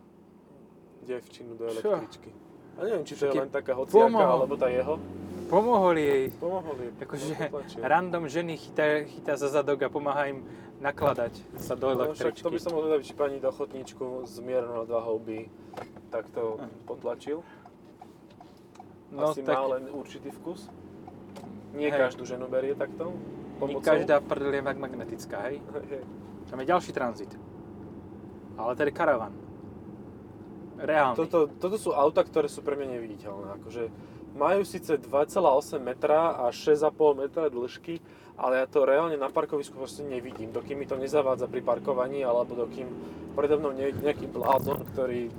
Devčinu 1.01 1.53
do 1.53 1.69
Čo? 1.69 1.93
električky. 1.93 2.29
A 2.75 2.83
neviem, 2.83 3.03
či 3.03 3.13
to 3.15 3.25
je 3.25 3.33
len 3.35 3.47
taká 3.47 3.71
hociaka, 3.71 3.93
pomohol. 4.03 4.29
alebo 4.35 4.53
tá 4.53 4.67
jeho. 4.67 4.99
pomohol 5.47 5.95
jej. 5.95 6.23
Pomohol 6.33 6.75
jej. 6.77 6.91
Akože 6.97 7.33
potlačil. 7.47 7.79
random 7.79 8.23
ženy 8.25 8.53
chytá, 8.57 8.83
chytá 9.05 9.33
za 9.33 9.47
zadok 9.47 9.79
a 9.79 9.87
pomáha 9.87 10.27
im 10.27 10.43
nakladať 10.77 11.39
sa 11.55 11.73
do 11.73 11.87
No, 11.87 12.03
električky. 12.03 12.41
to 12.41 12.49
by 12.49 12.59
som 12.59 12.73
mohol 12.73 12.99
či 12.99 13.13
pani 13.13 13.37
do 13.37 13.47
chodníčku 13.47 14.03
s 14.23 14.37
miernou 14.39 14.83
nadvahou 14.83 15.17
by 15.17 15.47
takto 16.09 16.57
Hm. 16.57 16.69
potlačil. 16.83 17.37
no, 19.09 19.29
Asi 19.29 19.39
tak 19.39 19.55
má 19.55 19.65
len 19.71 19.87
určitý 19.87 20.33
vkus. 20.33 20.67
Nie 21.71 21.87
Hej. 21.87 21.99
každú 22.01 22.25
ženu 22.25 22.47
berie 22.47 22.73
takto. 22.73 23.13
nie 23.55 23.55
Pomocou. 23.71 23.87
každá 23.87 24.19
prdel 24.19 24.51
je 24.53 24.61
mag- 24.61 24.75
magnetická? 24.77 25.47
Hej, 25.47 25.63
hej. 25.87 26.03
Tam 26.45 26.59
je 26.59 26.65
ďalší 26.65 26.91
tranzit. 26.91 27.31
Ale 28.55 28.71
je 28.75 28.93
karavan. 28.95 29.33
Reálny. 30.75 31.15
Toto, 31.15 31.47
toto 31.47 31.77
sú 31.79 31.95
auta, 31.95 32.23
ktoré 32.23 32.51
sú 32.51 32.59
pre 32.59 32.75
mňa 32.75 32.99
neviditeľné. 32.99 33.47
Akože 33.63 33.83
majú 34.35 34.67
síce 34.67 34.99
2,8 34.99 35.79
metra 35.79 36.35
a 36.35 36.51
6,5 36.51 36.91
metra 37.15 37.47
dĺžky, 37.47 38.03
ale 38.35 38.59
ja 38.59 38.65
to 38.67 38.83
reálne 38.83 39.15
na 39.15 39.31
parkovisku 39.31 39.79
proste 39.79 40.03
nevidím, 40.03 40.51
dokým 40.51 40.75
mi 40.75 40.83
to 40.83 40.99
nezavádza 40.99 41.47
pri 41.47 41.63
parkovaní, 41.63 42.19
alebo 42.27 42.51
dokým 42.51 42.91
predo 43.31 43.55
mnou 43.55 43.71
nie 43.71 43.95
je 43.95 44.03
nejaký 44.03 44.27
blázon, 44.27 44.83
ktorý, 44.91 45.31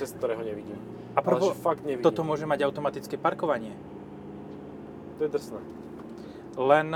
cez 0.00 0.16
ktorého 0.16 0.40
nevidím. 0.40 0.80
A 1.12 1.20
že 1.20 1.52
fakt 1.60 1.84
nevidím. 1.84 2.06
toto 2.06 2.24
môže 2.24 2.48
mať 2.48 2.64
automatické 2.64 3.20
parkovanie. 3.20 3.76
To 5.20 5.28
je 5.28 5.30
drsné. 5.36 5.60
Len 6.56 6.88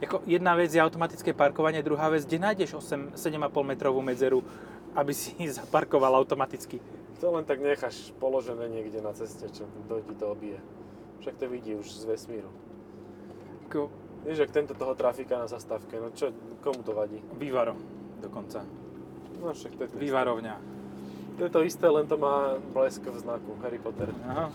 eh, 0.00 0.06
ako 0.06 0.24
jedna 0.28 0.52
vec 0.56 0.72
je 0.72 0.80
automatické 0.80 1.32
parkovanie, 1.32 1.80
druhá 1.80 2.08
vec, 2.08 2.24
kde 2.24 2.38
nájdeš 2.40 2.80
8, 2.80 3.16
7,5 3.16 3.48
metrovú 3.64 4.00
medzeru, 4.00 4.44
aby 4.96 5.12
si 5.12 5.32
zaparkoval 5.58 6.16
automaticky. 6.16 6.80
To 7.20 7.32
len 7.32 7.48
tak 7.48 7.64
necháš 7.64 8.12
položené 8.20 8.68
niekde 8.68 9.00
na 9.00 9.16
ceste, 9.16 9.48
čo 9.48 9.64
ti 10.04 10.14
to 10.20 10.26
obije. 10.28 10.60
Však 11.24 11.40
to 11.40 11.48
vidí 11.48 11.72
už 11.72 11.88
z 11.88 12.04
vesmíru. 12.04 12.52
Ako 13.66 13.88
Vieš, 14.26 14.42
ak 14.42 14.50
tento 14.50 14.74
toho 14.74 14.98
trafika 14.98 15.38
na 15.38 15.46
zastávke, 15.46 16.02
no 16.02 16.10
čo, 16.10 16.34
komu 16.58 16.82
to 16.82 16.90
vadí? 16.90 17.22
vývaro 17.38 17.78
dokonca. 18.18 18.66
No 19.38 19.54
však 19.54 19.78
to 19.78 19.86
je 19.86 19.88
to 19.88 19.96
isté. 19.96 20.02
Vývarovňa. 20.02 20.54
To 21.38 21.42
je 21.46 21.52
to 21.52 21.60
isté, 21.62 21.86
len 21.86 22.10
to 22.10 22.18
má 22.18 22.58
blesk 22.74 23.06
v 23.06 23.14
znaku 23.22 23.54
Harry 23.62 23.78
Potter. 23.78 24.10
Aha. 24.26 24.50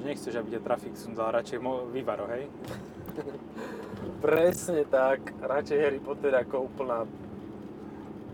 Že 0.00 0.04
nechceš, 0.08 0.34
aby 0.34 0.58
ťa 0.58 0.66
trafik 0.66 0.98
sundal, 0.98 1.30
radšej 1.30 1.62
mo- 1.62 1.86
vývaro, 1.94 2.26
hej? 2.26 2.50
Presne 4.16 4.82
tak, 4.88 5.36
radšej 5.38 5.78
Harry 5.78 6.00
Potter 6.00 6.32
ako 6.32 6.72
úplná... 6.72 7.04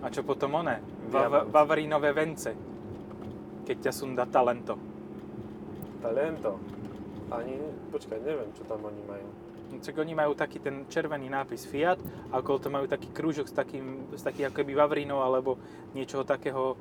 A 0.02 0.06
čo 0.10 0.22
potom 0.22 0.58
one? 0.58 0.78
Diamant. 1.10 1.30
Va- 1.30 1.62
Vavarínové 1.62 2.10
vence. 2.14 2.50
Keď 3.66 3.76
ťa 3.90 3.92
sundá 3.94 4.26
talento. 4.26 4.74
Talento. 6.02 6.58
Ani, 7.30 7.58
počkaj, 7.94 8.18
neviem, 8.22 8.50
čo 8.54 8.66
tam 8.66 8.82
oni 8.82 9.02
majú. 9.06 9.26
No, 9.72 9.78
Čak 9.80 9.94
oni 10.02 10.12
majú 10.12 10.34
taký 10.34 10.58
ten 10.60 10.84
červený 10.90 11.30
nápis 11.30 11.64
Fiat 11.64 11.96
a 12.28 12.42
okolo 12.42 12.58
to 12.60 12.68
majú 12.68 12.86
taký 12.90 13.08
krúžok 13.08 13.48
s 13.48 13.54
takým, 13.54 14.10
s 14.12 14.20
takým 14.20 14.50
ako 14.50 14.58
keby 14.60 14.72
Vavrínov 14.76 15.22
alebo 15.22 15.56
niečoho 15.96 16.26
takého 16.26 16.76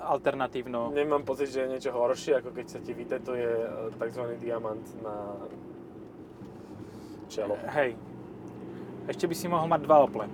alternatívno. 0.00 0.90
Nemám 0.90 1.22
pocit, 1.22 1.54
že 1.54 1.64
je 1.64 1.72
niečo 1.78 1.94
horšie, 1.94 2.42
ako 2.42 2.50
keď 2.50 2.66
sa 2.66 2.78
ti 2.82 2.90
vytetuje 2.90 3.46
e, 3.46 3.68
tzv. 3.94 4.24
diamant 4.42 4.82
na 5.00 5.14
čelo. 7.30 7.54
Hej. 7.70 7.94
Ešte 9.04 9.24
by 9.24 9.34
si 9.34 9.46
mohol 9.46 9.68
mať 9.68 9.80
dva 9.84 9.96
Ople. 10.02 10.26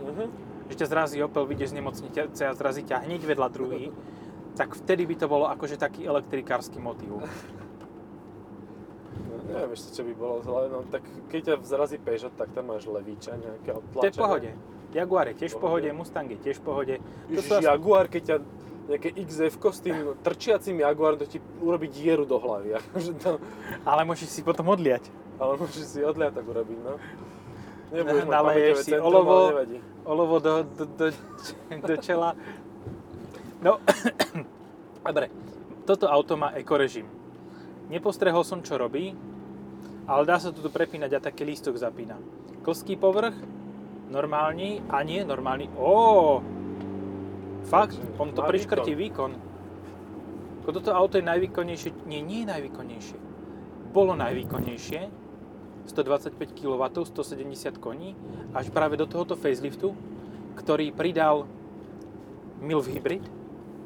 Mhm. 0.00 0.24
Že 0.70 0.74
ťa 0.80 0.86
zrazí 0.88 1.16
Opel, 1.20 1.44
vyjdeš 1.44 1.74
z 1.74 1.76
nemocnice 1.76 2.42
a 2.46 2.56
zrazí 2.56 2.82
ťa 2.82 3.04
hneď 3.04 3.22
vedľa 3.24 3.48
druhý. 3.50 3.90
Tak 4.54 4.78
vtedy 4.78 5.02
by 5.02 5.18
to 5.18 5.26
bolo 5.26 5.50
akože 5.50 5.74
taký 5.74 6.06
elektrikársky 6.06 6.78
motív. 6.78 7.26
No, 9.18 9.34
neviem 9.50 9.74
ešte, 9.74 9.98
čo 9.98 10.06
by 10.06 10.14
bolo 10.14 10.46
zle, 10.46 10.70
no 10.70 10.86
tak 10.86 11.02
keď 11.26 11.40
ťa 11.42 11.54
zrazí 11.66 11.98
Peugeot, 11.98 12.30
tak 12.38 12.54
tam 12.54 12.70
máš 12.70 12.86
levíča 12.86 13.34
nejaké 13.34 13.74
To 13.74 14.06
je 14.06 14.14
v 14.14 14.14
pohode. 14.14 14.50
Jaguar 14.94 15.26
je 15.26 15.34
tiež 15.42 15.52
v 15.54 15.58
pohode. 15.58 15.88
Mustang 15.90 16.30
je 16.30 16.38
tiež 16.38 16.62
v 16.62 16.64
pohode. 16.70 16.94
To 17.02 17.34
Ježiš, 17.34 17.50
asi- 17.50 17.66
Jaguar, 17.66 18.06
keď 18.06 18.22
ťa 18.22 18.36
nejaké 18.84 19.08
XF 19.26 19.54
s 19.58 19.78
tým 19.82 19.96
trčiacim 20.22 20.76
Jaguarom, 20.78 21.18
to 21.18 21.26
ti 21.26 21.42
urobí 21.58 21.90
dieru 21.90 22.22
do 22.22 22.38
hlavy. 22.38 22.74
Akože 22.78 23.10
to, 23.18 23.42
Ale 23.82 24.06
môžeš 24.06 24.30
si 24.30 24.40
potom 24.46 24.70
odliať. 24.70 25.10
ale 25.42 25.58
môžeš 25.58 25.82
si 25.82 25.98
odliatok 25.98 26.46
urobiť, 26.46 26.78
no. 26.78 26.94
Nebudeš 27.92 28.24
Naleješ 28.24 28.76
si 28.80 28.90
centrum, 28.96 29.08
olovo. 29.08 29.36
olovo 30.04 30.36
do, 30.40 30.62
do, 30.64 30.84
do, 30.84 31.06
do 31.84 31.94
čela. 32.00 32.32
No, 33.60 33.80
dobre. 35.08 35.28
Toto 35.84 36.08
auto 36.08 36.40
má 36.40 36.56
ekorežim. 36.56 37.04
Nepostrehol 37.92 38.40
som, 38.40 38.64
čo 38.64 38.80
robí, 38.80 39.12
ale 40.08 40.22
dá 40.24 40.40
sa 40.40 40.48
tu 40.48 40.64
prepínať 40.64 41.10
a 41.16 41.24
taký 41.28 41.44
lístok 41.44 41.76
zapína. 41.76 42.16
Klský 42.64 42.96
povrch, 42.96 43.36
normálny 44.08 44.80
a 44.88 45.04
nie 45.04 45.20
normálny. 45.20 45.68
Ó, 45.76 46.40
fakt, 47.68 48.00
on 48.16 48.32
to 48.32 48.40
priškrtí 48.44 48.96
výkon. 48.96 49.36
toto 50.64 50.96
auto 50.96 51.20
je 51.20 51.24
najvýkonnejšie, 51.28 52.08
nie, 52.08 52.24
nie 52.24 52.44
je 52.44 52.48
najvýkonnejšie. 52.48 53.18
Bolo 53.92 54.16
najvýkonnejšie, 54.16 55.00
125 55.86 56.36
kW, 56.52 56.82
170 57.04 57.78
koní, 57.78 58.16
až 58.52 58.70
práve 58.70 58.96
do 58.96 59.04
tohoto 59.04 59.36
faceliftu, 59.36 59.92
ktorý 60.56 60.94
pridal 60.94 61.44
MILF 62.62 62.88
Hybrid. 62.88 63.24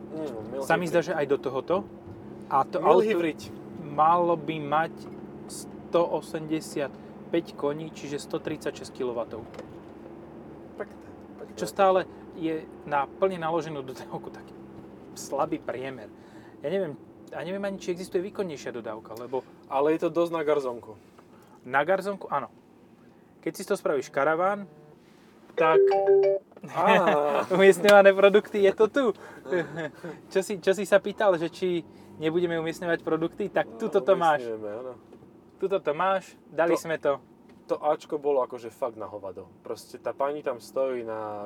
Mm, 0.09 0.63
Sa 0.63 0.79
mi 0.79 0.87
zdá, 0.87 1.03
že 1.03 1.13
aj 1.13 1.27
do 1.27 1.39
tohoto. 1.39 1.85
A 2.49 2.65
to 2.65 2.81
Mil 2.81 2.89
auto 2.97 3.05
hybrid. 3.05 3.41
malo 3.85 4.33
by 4.37 4.57
mať 4.57 4.95
185 5.93 6.89
koní, 7.55 7.93
čiže 7.93 8.17
136 8.17 8.89
kW. 8.89 9.21
Pekné, 10.81 11.09
pekné. 11.39 11.57
Čo 11.57 11.67
stále 11.69 12.09
je 12.39 12.65
na 12.87 13.05
plne 13.05 13.37
naloženú 13.37 13.83
dodávku 13.83 14.31
taký 14.31 14.55
slabý 15.13 15.59
priemer. 15.59 16.09
Ja 16.63 16.71
neviem, 16.71 16.95
a 17.35 17.43
neviem 17.45 17.61
ani, 17.61 17.77
či 17.77 17.93
existuje 17.93 18.23
výkonnejšia 18.25 18.73
dodávka, 18.73 19.13
lebo 19.19 19.43
Ale 19.69 19.93
je 19.93 20.07
to 20.07 20.11
dosť 20.11 20.33
na 20.33 20.43
garzonku. 20.47 20.97
Na 21.65 21.83
garzonku, 21.83 22.29
áno. 22.29 22.51
Keď 23.41 23.53
si 23.55 23.63
toho 23.65 23.79
spravíš 23.79 24.11
karaván, 24.11 24.67
tak 25.55 25.79
umiestňované 27.55 28.15
produkty 28.15 28.63
je 28.63 28.73
to 28.75 28.87
tu. 28.87 29.05
čo, 30.33 30.41
si, 30.43 30.59
čo 30.59 30.75
si 30.75 30.85
sa 30.85 30.99
pýtal, 30.99 31.35
že 31.39 31.49
či 31.49 31.83
nebudeme 32.19 32.59
umiestňovať 32.59 33.01
produkty, 33.03 33.49
tak 33.49 33.79
tuto 33.79 34.03
to 34.03 34.15
máš. 34.19 34.43
Áno. 34.47 34.99
Tuto 35.59 35.83
to 35.83 35.91
máš, 35.95 36.35
dali 36.51 36.75
To- 36.75 36.83
sme 36.83 36.99
to. 36.99 37.19
To 37.69 37.77
Ačko 37.85 38.17
bolo 38.17 38.41
akože 38.41 38.73
fakt 38.73 38.97
na 38.97 39.05
hovado. 39.05 39.45
Proste 39.61 40.01
tá 40.01 40.17
pani 40.17 40.41
tam 40.41 40.57
stojí 40.57 41.05
na 41.05 41.45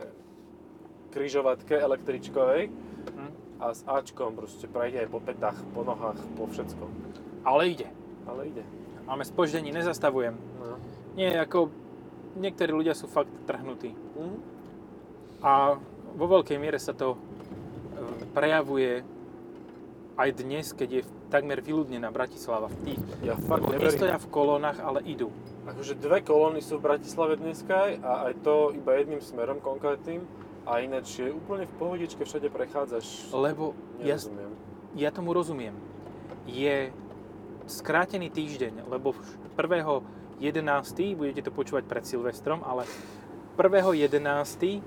kryžovatke 1.10 1.74
električkovej 1.74 2.70
Hm. 3.02 3.30
a 3.58 3.74
s 3.74 3.82
Ačkom 3.82 4.38
proste 4.38 4.70
prejde 4.70 5.02
aj 5.02 5.08
po 5.10 5.18
petách, 5.18 5.58
po 5.74 5.82
nohách, 5.82 6.22
po 6.38 6.46
všetkom. 6.46 6.90
Ale 7.42 7.74
ide. 7.74 7.90
Ale 8.30 8.54
ide. 8.54 8.62
Máme 9.06 9.24
spoždení, 9.26 9.74
nezastavujem. 9.74 10.38
No. 10.60 10.78
Nie, 11.18 11.36
ako 11.42 11.68
niektorí 12.38 12.72
ľudia 12.72 12.94
sú 12.96 13.10
fakt 13.10 13.32
trhnutí. 13.44 13.92
Mhm. 13.92 14.36
A 15.42 15.74
vo 16.14 16.26
veľkej 16.28 16.56
miere 16.60 16.78
sa 16.78 16.94
to 16.94 17.16
e, 17.16 17.18
prejavuje 18.30 19.02
aj 20.14 20.28
dnes, 20.38 20.70
keď 20.70 20.88
je 20.92 21.02
takmer 21.32 21.64
vyľudnená 21.64 22.12
Bratislava 22.12 22.68
v 22.68 22.76
tých. 22.92 23.02
Ja 23.24 23.34
fakt 23.40 23.64
neverím. 23.64 24.20
v 24.20 24.28
kolónach, 24.28 24.78
ale 24.78 25.00
idú. 25.08 25.32
Akože 25.64 25.96
dve 25.96 26.20
kolóny 26.20 26.60
sú 26.60 26.78
v 26.78 26.92
Bratislave 26.92 27.40
dneska 27.40 27.96
a 28.04 28.28
aj 28.28 28.34
to 28.44 28.76
iba 28.76 28.92
jedným 28.98 29.22
smerom 29.24 29.62
konkrétnym 29.62 30.26
A 30.62 30.78
ináč 30.78 31.18
je 31.18 31.26
úplne 31.26 31.66
v 31.66 31.74
pohodičke, 31.74 32.22
všade 32.22 32.46
prechádzaš. 32.46 33.34
Lebo 33.34 33.74
ja, 33.98 34.14
Nerozumiem. 34.14 34.52
ja 34.94 35.10
tomu 35.10 35.34
rozumiem. 35.34 35.74
Je 36.46 36.94
skrátený 37.66 38.30
týždeň, 38.30 38.86
lebo 38.88 39.14
1.11. 39.58 40.40
budete 41.14 41.42
to 41.46 41.50
počúvať 41.54 41.84
pred 41.86 42.04
Silvestrom, 42.06 42.62
ale 42.66 42.86
1.11. 43.58 44.82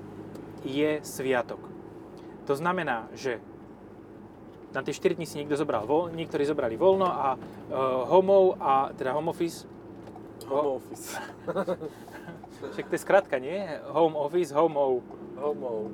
je 0.66 0.90
sviatok. 1.00 1.60
To 2.46 2.54
znamená, 2.54 3.10
že 3.16 3.42
na 4.74 4.84
tie 4.84 4.92
4 4.92 5.16
dní 5.16 5.24
si 5.24 5.40
niekto 5.40 5.56
zobral 5.56 5.88
voľ, 5.88 6.12
niektorí 6.12 6.44
zobrali 6.44 6.76
voľno 6.76 7.08
a 7.08 7.28
uh, 7.34 7.40
homov 8.12 8.60
a 8.60 8.92
teda 8.92 9.16
home 9.16 9.32
office, 9.32 9.64
Home 10.44 10.78
office. 10.78 11.16
však 12.72 12.86
to 12.86 12.94
je 12.94 13.00
skratka, 13.00 13.38
nie? 13.40 13.56
Home 13.88 14.16
office, 14.16 14.52
homov. 14.52 15.00
Homo. 15.40 15.90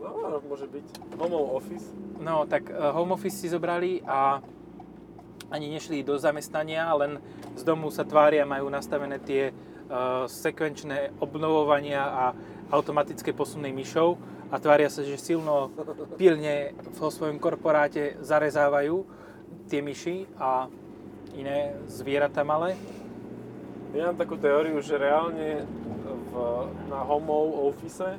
No, 0.00 0.40
môže 0.48 0.64
byť. 0.64 0.86
Homo 1.20 1.60
office. 1.60 1.92
No, 2.18 2.48
tak 2.48 2.72
uh, 2.72 2.90
home 2.96 3.12
office 3.12 3.36
si 3.36 3.52
zobrali 3.52 4.00
a 4.08 4.40
ani 5.50 5.66
nešli 5.70 6.06
do 6.06 6.16
zamestnania, 6.16 6.86
len 6.94 7.18
z 7.58 7.62
domu 7.66 7.90
sa 7.90 8.06
tvária, 8.06 8.48
majú 8.48 8.70
nastavené 8.70 9.18
tie 9.18 9.50
uh, 9.50 10.24
sekvenčné 10.30 11.18
obnovovania 11.18 12.02
a 12.06 12.24
automatické 12.70 13.34
posuny 13.34 13.74
myšov 13.74 14.14
a 14.50 14.58
tvária 14.58 14.90
sa, 14.90 15.02
že 15.06 15.18
silno 15.18 15.70
pilne 16.18 16.74
vo 16.98 17.10
svojom 17.10 17.38
korporáte 17.38 18.18
zarezávajú 18.22 19.06
tie 19.70 19.82
myši 19.82 20.26
a 20.38 20.66
iné 21.38 21.78
zvieratá 21.86 22.42
malé. 22.42 22.74
Ja 23.94 24.10
mám 24.10 24.18
takú 24.18 24.38
teóriu, 24.38 24.78
že 24.82 24.98
reálne 24.98 25.66
v, 26.30 26.34
na 26.86 27.02
home 27.02 27.30
office, 27.66 28.14
e, 28.14 28.18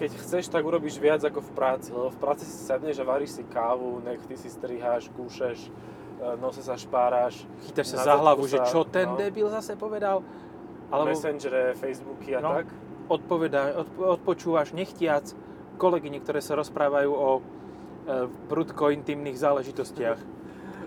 keď 0.00 0.10
chceš, 0.24 0.48
tak 0.48 0.64
urobíš 0.64 0.96
viac 0.96 1.20
ako 1.20 1.44
v 1.44 1.50
práci. 1.52 1.88
Lebo 1.92 2.08
v 2.08 2.20
práci 2.20 2.48
si 2.48 2.64
sadneš 2.64 3.00
a 3.00 3.08
varíš 3.08 3.40
si 3.40 3.44
kávu, 3.44 4.00
nechty 4.00 4.36
si 4.40 4.48
striháš, 4.48 5.12
kúšeš, 5.12 5.68
e, 5.68 5.70
nose 6.36 6.60
sa 6.60 6.74
špáráš. 6.74 7.42
Chytáš 7.64 7.94
sa 7.94 7.98
za 8.02 8.14
hlavu, 8.16 8.46
že 8.46 8.58
sa- 8.58 8.66
čo 8.66 8.82
ten 8.82 9.08
no, 9.08 9.16
debil 9.16 9.48
zase 9.48 9.74
povedal. 9.74 10.22
Alebo 10.88 11.10
Messengere, 11.10 11.74
Facebooky 11.74 12.36
a 12.36 12.40
No. 12.40 12.50
tak. 12.54 12.68
odpoveda, 13.04 13.84
odp- 13.84 14.16
odpočúvaš 14.16 14.72
nechtiac 14.72 15.28
kolegyne, 15.76 16.20
ktoré 16.20 16.40
sa 16.40 16.54
rozprávajú 16.54 17.10
o 17.10 17.28
e, 17.36 17.42
prudko 18.46 18.88
intimných 18.88 19.34
záležitostiach. 19.34 20.20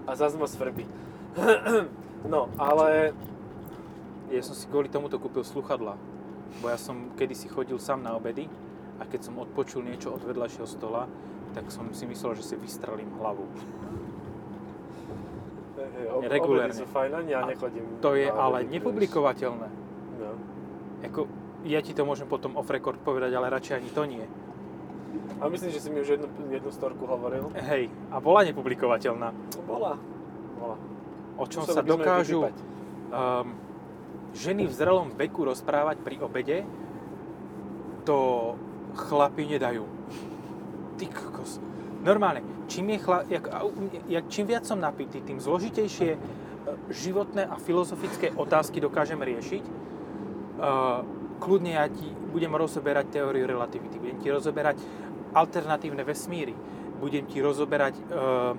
A 0.05 0.11
zase 0.13 0.37
ma 0.37 0.45
svrbí. 0.45 0.85
no, 2.33 2.47
ale 2.57 3.11
Ja 4.27 4.43
som 4.43 4.51
si 4.53 4.67
kvôli 4.67 4.85
tomuto 4.85 5.15
kúpil 5.17 5.39
sluchadla, 5.41 5.95
bo 6.59 6.67
ja 6.67 6.75
som 6.75 7.15
kedysi 7.15 7.47
chodil 7.47 7.79
sám 7.79 8.03
na 8.03 8.11
obedy 8.11 8.51
a 8.99 9.07
keď 9.07 9.23
som 9.23 9.39
odpočul 9.39 9.81
niečo 9.81 10.11
od 10.11 10.19
vedľajšieho 10.19 10.67
stola, 10.67 11.07
tak 11.55 11.71
som 11.71 11.87
si 11.95 12.03
myslel, 12.03 12.35
že 12.35 12.43
si 12.43 12.55
vystrelím 12.59 13.07
hlavu. 13.17 13.47
Ob- 16.11 16.25
Regulérne. 16.25 16.73
sú 16.73 16.85
fajn, 16.89 17.11
ani 17.13 17.31
ja 17.31 17.41
nechodím. 17.45 17.85
To 18.01 18.17
je 18.17 18.27
ale 18.27 18.65
nepublikovateľné. 18.65 19.67
No. 20.17 20.29
Ako, 21.05 21.29
ja 21.65 21.79
ti 21.85 21.93
to 21.93 22.03
môžem 22.03 22.25
potom 22.25 22.57
off 22.57 22.69
record 22.69 22.97
povedať, 23.01 23.31
ale 23.37 23.53
radšej 23.53 23.73
ani 23.77 23.89
to 23.93 24.03
nie. 24.05 24.25
A 25.37 25.49
myslím, 25.49 25.69
že 25.69 25.79
si 25.81 25.89
mi 25.93 26.01
už 26.01 26.17
jednu, 26.17 26.27
jednu 26.49 26.71
storku 26.73 27.05
hovoril. 27.05 27.53
Hej, 27.53 27.93
a 28.09 28.17
bola 28.17 28.41
nepublikovateľná. 28.45 29.29
Bola. 29.69 29.93
Bola. 30.57 30.75
O 31.37 31.45
čom 31.45 31.61
Museli 31.61 31.75
sa 31.77 31.81
dokážu 31.85 32.39
um, 32.41 32.49
ženy 34.33 34.65
v 34.65 34.73
zrelom 34.73 35.13
veku 35.13 35.45
rozprávať 35.45 36.01
pri 36.01 36.17
obede, 36.21 36.57
to 38.01 38.17
chlapi 38.97 39.45
nedajú. 39.45 39.85
Ty 40.97 41.05
kokos. 41.13 41.61
Normálne, 42.03 42.45
čím, 42.67 42.93
je 42.93 42.99
chla, 43.01 43.23
jak, 43.29 43.45
jak, 44.07 44.25
čím 44.29 44.45
viac 44.47 44.63
som 44.65 44.77
napitý, 44.77 45.21
tým 45.21 45.41
zložitejšie 45.41 46.11
e, 46.13 46.19
životné 46.93 47.45
a 47.49 47.55
filozofické 47.57 48.31
otázky 48.37 48.77
dokážem 48.81 49.17
riešiť. 49.17 49.63
Uh, 50.57 51.05
kľudne 51.37 51.77
ja 51.77 51.85
ti 51.85 52.09
budem 52.33 52.49
rozoberať 52.49 53.13
teóriu 53.13 53.45
relativity, 53.45 54.01
budem 54.01 54.17
ti 54.17 54.33
rozoberať 54.33 54.81
alternatívne 55.37 56.01
vesmíry, 56.01 56.57
budem 56.97 57.29
ti 57.29 57.45
rozoberať 57.45 57.93
uh, 57.93 58.57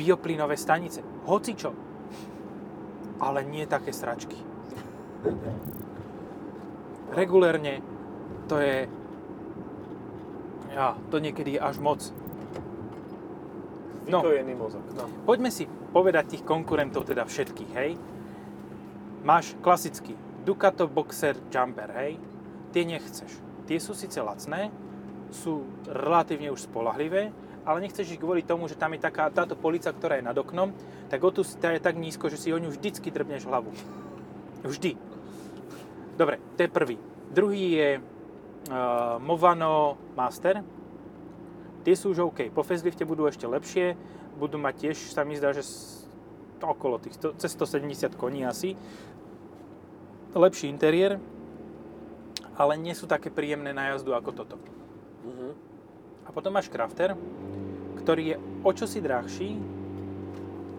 bioplynové 0.00 0.56
stanice, 0.56 1.04
hocičo. 1.28 1.76
Ale 3.20 3.44
nie 3.44 3.68
také 3.68 3.92
sračky. 3.92 4.40
Regulérne 7.12 7.84
to 8.48 8.58
je... 8.58 8.88
Ja, 10.74 10.98
to 11.12 11.22
niekedy 11.22 11.54
je 11.54 11.60
až 11.62 11.78
moc. 11.78 12.00
No. 14.04 14.20
Vykojený 14.20 14.54
mozog. 14.56 14.84
No. 14.92 15.08
Poďme 15.24 15.48
si 15.48 15.64
povedať 15.68 16.36
tých 16.36 16.44
konkurentov 16.44 17.08
teda 17.08 17.24
všetkých, 17.24 17.72
hej. 17.72 17.96
Máš 19.24 19.56
klasický 19.64 20.12
Ducato 20.44 20.84
Boxer 20.84 21.40
Jumper, 21.48 21.88
hej. 21.96 22.20
Tie 22.76 22.84
nechceš. 22.84 23.32
Tie 23.64 23.80
sú 23.80 23.96
síce 23.96 24.20
lacné, 24.20 24.68
sú 25.32 25.64
relatívne 25.88 26.52
už 26.52 26.68
spolahlivé, 26.68 27.32
ale 27.64 27.78
nechceš 27.80 28.12
ich 28.12 28.20
kvôli 28.20 28.44
tomu, 28.44 28.68
že 28.68 28.76
tam 28.76 28.92
je 28.92 29.00
taká, 29.00 29.32
táto 29.32 29.56
polica, 29.56 29.88
ktorá 29.88 30.20
je 30.20 30.28
nad 30.28 30.36
oknom, 30.36 30.68
tak 31.08 31.24
o 31.24 31.32
tu 31.32 31.40
tá 31.56 31.72
je 31.72 31.80
tak 31.80 31.96
nízko, 31.96 32.28
že 32.28 32.36
si 32.36 32.52
o 32.52 32.60
ňu 32.60 32.68
vždycky 32.68 33.08
drbneš 33.08 33.48
hlavu. 33.48 33.72
Vždy. 34.60 35.00
Dobre, 36.20 36.36
to 36.54 36.68
je 36.68 36.70
prvý. 36.70 36.96
Druhý 37.32 37.64
je 37.72 37.90
uh, 37.98 39.16
Movano 39.18 39.96
Master. 40.12 40.60
Tie 41.84 41.94
sú 41.94 42.16
už 42.16 42.32
OK. 42.32 42.48
Po 42.48 42.64
facelifte 42.64 43.04
budú 43.04 43.28
ešte 43.28 43.44
lepšie. 43.44 43.94
Budú 44.40 44.56
mať 44.56 44.88
tiež, 44.88 44.96
sa 45.12 45.22
mi 45.22 45.36
zdá, 45.36 45.52
že 45.52 45.62
okolo 46.64 46.96
tých 46.96 47.20
100, 47.20 47.36
cez 47.36 47.52
170 47.52 48.16
koní 48.16 48.48
asi. 48.48 48.72
Lepší 50.34 50.72
interiér, 50.72 51.20
ale 52.58 52.74
nie 52.80 52.96
sú 52.96 53.06
také 53.06 53.30
príjemné 53.30 53.70
na 53.70 53.94
jazdu 53.94 54.16
ako 54.16 54.30
toto. 54.32 54.56
Mhm. 55.28 55.48
A 56.24 56.28
potom 56.32 56.56
máš 56.56 56.72
Crafter, 56.72 57.14
ktorý 58.00 58.34
je 58.34 58.36
o 58.64 58.70
čosi 58.72 58.98
drahší, 59.04 59.60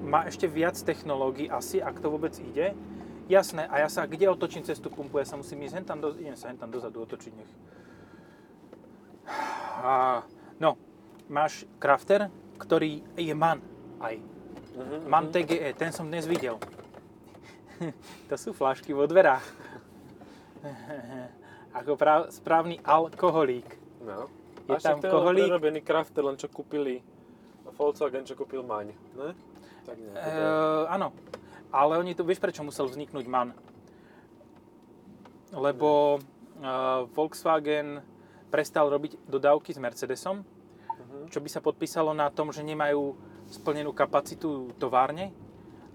má 0.05 0.25
ešte 0.29 0.45
viac 0.45 0.77
technológií 0.77 1.49
asi, 1.49 1.81
ak 1.81 2.01
to 2.01 2.09
vôbec 2.09 2.33
ide. 2.37 2.77
Jasné, 3.25 3.65
a 3.65 3.81
ja 3.81 3.89
sa 3.89 4.05
kde 4.05 4.29
otočím 4.29 4.61
cez 4.61 4.77
tú 4.77 4.93
pumpu? 4.93 5.17
Ja 5.17 5.25
sa 5.25 5.33
musím 5.33 5.65
ísť 5.65 5.81
hentam, 5.81 5.97
do, 5.97 6.13
idem 6.13 6.37
sa 6.37 6.53
hentam 6.53 6.69
dozadu 6.69 7.01
otočiť, 7.05 7.33
nech. 7.33 7.51
A, 9.85 10.23
no, 10.61 10.77
máš 11.27 11.65
Crafter, 11.81 12.29
ktorý 12.57 13.03
je 13.17 13.33
MAN 13.33 13.59
aj. 13.99 14.15
Mhm. 14.75 14.97
MAN 15.07 15.25
TGE, 15.31 15.71
ten 15.75 15.91
som 15.91 16.07
dnes 16.07 16.27
videl. 16.27 16.59
to 18.29 18.35
sú 18.35 18.51
flašky 18.55 18.91
vo 18.95 19.07
dverách. 19.07 19.43
Ako 21.79 21.99
práv, 21.99 22.31
správny 22.31 22.79
alkoholík. 22.79 23.67
No. 24.03 24.31
Je 24.65 24.73
A 24.73 24.79
tam 24.79 24.97
koholík? 25.03 25.45
prerobený 25.45 25.79
crafter, 25.83 26.23
len 26.25 26.39
čo 26.39 26.47
kúpili 26.49 27.03
Volkswagen, 27.75 28.23
čo 28.23 28.39
kúpil 28.39 28.63
Maň, 28.63 28.95
ne? 29.19 29.29
Tak 29.83 29.97
nie. 29.99 30.15
E, 30.15 30.31
áno, 30.87 31.11
ale 31.69 31.99
oni 31.99 32.15
to, 32.15 32.23
vieš 32.23 32.39
prečo 32.39 32.63
musel 32.63 32.87
vzniknúť 32.87 33.25
MAN? 33.27 33.51
Lebo 35.51 36.17
e, 36.17 36.19
Volkswagen 37.11 37.99
prestal 38.49 38.87
robiť 38.87 39.19
dodávky 39.27 39.75
s 39.75 39.79
Mercedesom, 39.81 40.47
Čo 41.25 41.39
by 41.39 41.49
sa 41.49 41.59
podpísalo 41.59 42.11
na 42.11 42.29
tom, 42.29 42.49
že 42.49 42.61
nemajú 42.61 43.15
splnenú 43.47 43.91
kapacitu 43.91 44.49
továrne 44.75 45.31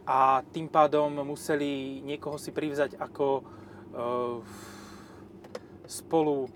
a 0.05 0.41
tým 0.47 0.67
pádom 0.67 1.23
museli 1.23 2.01
niekoho 2.01 2.37
si 2.37 2.51
privzať 2.51 2.97
ako 2.97 3.27
e, 3.37 3.43
spolu 5.87 6.47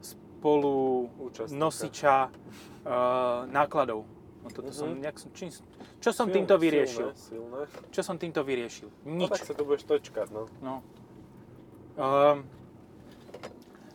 spolu 0.00 0.74
Účastníka. 1.20 1.58
nosiča 1.58 2.16
e, 2.22 2.30
nákladov. 3.46 4.08
No 4.40 4.48
toto 4.48 4.72
som, 4.72 4.88
Mhm. 4.90 5.00
nejak 5.00 5.16
čím, 5.32 5.52
čo 6.00 6.10
som 6.10 6.24
Silné, 6.24 6.32
týmto 6.32 6.56
vyriešil? 6.56 7.12
Silné, 7.12 7.60
silné. 7.68 7.88
Čo 7.90 8.00
som 8.00 8.16
týmto 8.16 8.40
vyriešil? 8.40 8.88
No 9.04 9.12
Nič. 9.20 9.30
tak 9.30 9.44
sa 9.44 9.52
tu 9.52 9.68
budeš 9.68 9.84
točkať, 9.84 10.32
no. 10.32 10.48
No. 10.64 10.80
Um, 12.00 12.48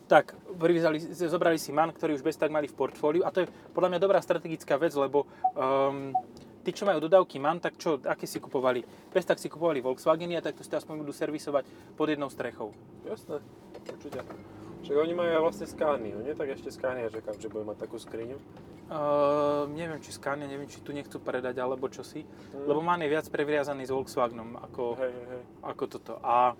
tak, 0.06 0.38
privzali, 0.58 1.02
zobrali 1.02 1.58
si 1.58 1.74
MAN, 1.74 1.90
ktorý 1.90 2.14
už 2.14 2.22
bez 2.22 2.38
tak 2.38 2.54
mali 2.54 2.70
v 2.70 2.78
portfóliu 2.78 3.26
a 3.26 3.34
to 3.34 3.42
je 3.42 3.50
podľa 3.74 3.90
mňa 3.94 4.00
dobrá 4.00 4.22
strategická 4.22 4.78
vec, 4.78 4.94
lebo 4.94 5.26
um, 5.58 6.14
tí, 6.62 6.70
čo 6.70 6.86
majú 6.86 7.02
dodávky 7.02 7.42
MAN, 7.42 7.58
tak 7.58 7.74
čo, 7.74 7.98
aké 8.02 8.26
si 8.26 8.38
kupovali? 8.38 8.86
Bez 9.10 9.26
tak 9.26 9.42
si 9.42 9.50
kupovali 9.50 9.82
Volkswageny 9.82 10.38
a 10.38 10.42
takto 10.42 10.62
si 10.62 10.70
to 10.70 10.78
aspoň 10.78 11.02
budú 11.02 11.10
servisovať 11.10 11.66
pod 11.98 12.06
jednou 12.06 12.30
strechou. 12.30 12.70
Jasné, 13.02 13.42
určite. 13.82 14.22
Však 14.86 14.96
oni 15.02 15.14
majú 15.18 15.30
aj 15.34 15.42
vlastne 15.42 15.66
Scaniu, 15.66 16.22
nie? 16.22 16.30
Tak 16.38 16.46
ešte 16.54 16.70
Scania 16.70 17.10
čakám, 17.10 17.34
že 17.42 17.50
bude 17.50 17.66
mať 17.66 17.90
takú 17.90 17.98
skriňu. 17.98 18.38
Uh, 18.86 19.66
neviem, 19.74 19.98
či 19.98 20.14
Scania, 20.14 20.46
neviem, 20.46 20.70
či 20.70 20.78
tu 20.78 20.94
nechcú 20.94 21.18
predať 21.18 21.58
alebo 21.58 21.90
čo 21.90 22.06
si, 22.06 22.22
Mm. 22.22 22.70
lebo 22.70 22.78
MAN 22.78 23.02
je 23.02 23.10
viac 23.10 23.26
previazaný 23.26 23.82
s 23.82 23.90
Volkswagenom 23.90 24.54
ako, 24.62 24.94
hej, 25.02 25.10
hej. 25.10 25.42
ako 25.66 25.84
toto. 25.90 26.14
A 26.22 26.54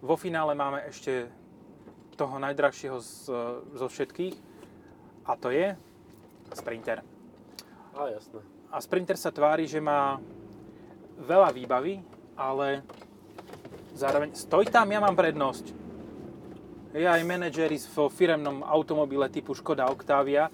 vo 0.00 0.16
finále 0.16 0.56
máme 0.56 0.80
ešte 0.88 1.28
toho 2.14 2.36
najdrahšieho 2.38 2.98
z, 3.00 3.14
zo 3.76 3.86
všetkých 3.88 4.34
a 5.24 5.32
to 5.38 5.48
je 5.50 5.74
Sprinter. 6.52 7.00
A 7.96 8.08
jasné. 8.08 8.40
A 8.72 8.80
Sprinter 8.80 9.16
sa 9.20 9.32
tvári, 9.32 9.68
že 9.68 9.80
má 9.80 10.16
veľa 11.20 11.52
výbavy, 11.52 12.00
ale 12.36 12.82
zároveň 13.92 14.32
stoj 14.32 14.68
tam, 14.68 14.88
ja 14.88 15.00
mám 15.00 15.16
prednosť. 15.16 15.72
Ja 16.92 17.16
aj 17.16 17.24
manažeri 17.24 17.80
vo 17.96 18.12
firemnom 18.12 18.60
automobile 18.64 19.28
typu 19.32 19.56
Škoda 19.56 19.88
Octavia. 19.88 20.52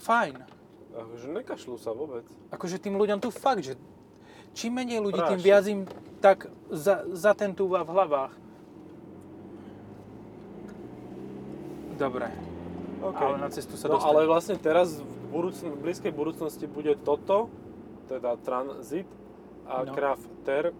Fajn. 0.00 0.40
Akože 0.96 1.26
nekašľú 1.36 1.76
sa 1.76 1.92
vôbec. 1.92 2.24
Akože 2.48 2.80
tým 2.80 2.96
ľuďom 2.96 3.20
tu 3.20 3.28
fakt, 3.28 3.60
že 3.68 3.76
čím 4.56 4.80
menej 4.80 5.04
ľudí, 5.04 5.20
tým 5.20 5.40
Práši. 5.40 5.48
viac 5.48 5.64
im 5.68 5.80
tak 6.18 6.38
za, 6.68 7.06
zatentúva 7.08 7.80
v 7.80 7.90
hlavách. 7.90 8.34
Dobre, 11.94 12.30
OK. 13.00 13.16
ale 13.16 13.36
na 13.38 13.48
cestu 13.48 13.74
sa 13.74 13.86
No 13.86 13.98
dostaneme. 13.98 14.10
ale 14.16 14.30
vlastne 14.30 14.56
teraz 14.56 14.96
v, 14.96 15.04
budúcn- 15.28 15.66
v 15.68 15.80
blízkej 15.80 16.12
budúcnosti 16.12 16.66
bude 16.66 16.94
toto, 16.96 17.50
teda 18.06 18.38
Transit 18.38 19.06
a 19.64 19.82
No. 19.82 19.92
Crafter 19.92 20.70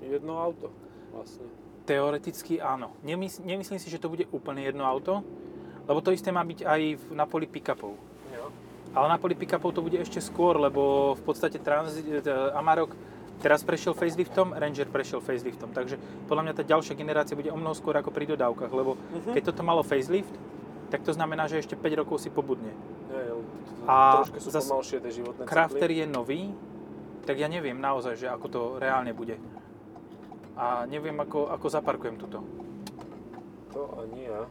jedno 0.00 0.38
auto 0.38 0.70
vlastne. 1.10 1.44
Teoreticky 1.82 2.56
áno. 2.56 2.94
Nemys- 3.02 3.42
nemyslím 3.42 3.76
si, 3.76 3.90
že 3.90 3.98
to 3.98 4.08
bude 4.08 4.30
úplne 4.30 4.62
jedno 4.62 4.82
auto, 4.82 5.26
lebo 5.84 5.98
to 5.98 6.10
isté 6.10 6.30
má 6.30 6.40
byť 6.40 6.62
aj 6.62 6.80
v, 6.94 7.04
na 7.12 7.26
poli 7.26 7.44
pick-upov. 7.44 7.98
Jo. 8.30 8.46
Ale 8.90 9.06
na 9.08 9.18
poli 9.18 9.34
pick-upov 9.34 9.70
to 9.70 9.82
bude 9.82 9.96
ešte 9.96 10.18
skôr, 10.20 10.54
lebo 10.56 11.12
v 11.12 11.22
podstate 11.24 11.58
Transit, 11.58 12.06
e, 12.06 12.30
Amarok 12.52 12.94
teraz 13.40 13.60
prešiel 13.60 13.92
faceliftom, 13.92 14.52
Ranger 14.52 14.86
prešiel 14.86 15.18
faceliftom. 15.18 15.68
Takže 15.68 15.96
podľa 16.24 16.42
mňa 16.42 16.54
tá 16.54 16.62
ďalšia 16.62 16.94
generácia 16.94 17.32
bude 17.32 17.48
o 17.48 17.56
mnoho 17.56 17.72
skôr 17.72 17.92
ako 17.94 18.08
pri 18.08 18.28
dodávkach, 18.28 18.70
lebo 18.70 18.94
Mhm. 18.94 19.32
keď 19.32 19.42
toto 19.46 19.62
malo 19.62 19.82
facelift, 19.82 20.32
tak 20.88 21.00
to 21.00 21.10
znamená, 21.10 21.46
že 21.46 21.56
ešte 21.56 21.72
5 21.72 21.94
rokov 21.96 22.18
si 22.18 22.28
pobudne. 22.28 22.70
Nie, 23.08 23.32
A 23.84 24.20
troška 24.20 24.38
sú 24.38 24.50
zas- 24.50 24.64
pomalšie 24.64 25.00
tie 25.00 25.12
životné 25.16 25.42
Crafter 25.44 25.88
cykly. 25.88 25.98
je 25.98 26.06
nový, 26.06 26.40
tak 27.24 27.36
ja 27.36 27.46
neviem 27.46 27.76
naozaj, 27.76 28.14
že 28.16 28.26
ako 28.26 28.46
to 28.46 28.60
reálne 28.76 29.10
bude. 29.10 29.34
A 30.54 30.84
neviem, 30.84 31.16
ako, 31.16 31.48
ako 31.48 31.66
zaparkujem 31.66 32.16
tuto. 32.16 32.44
To 33.70 33.80
ani 33.98 34.26
ja. 34.26 34.44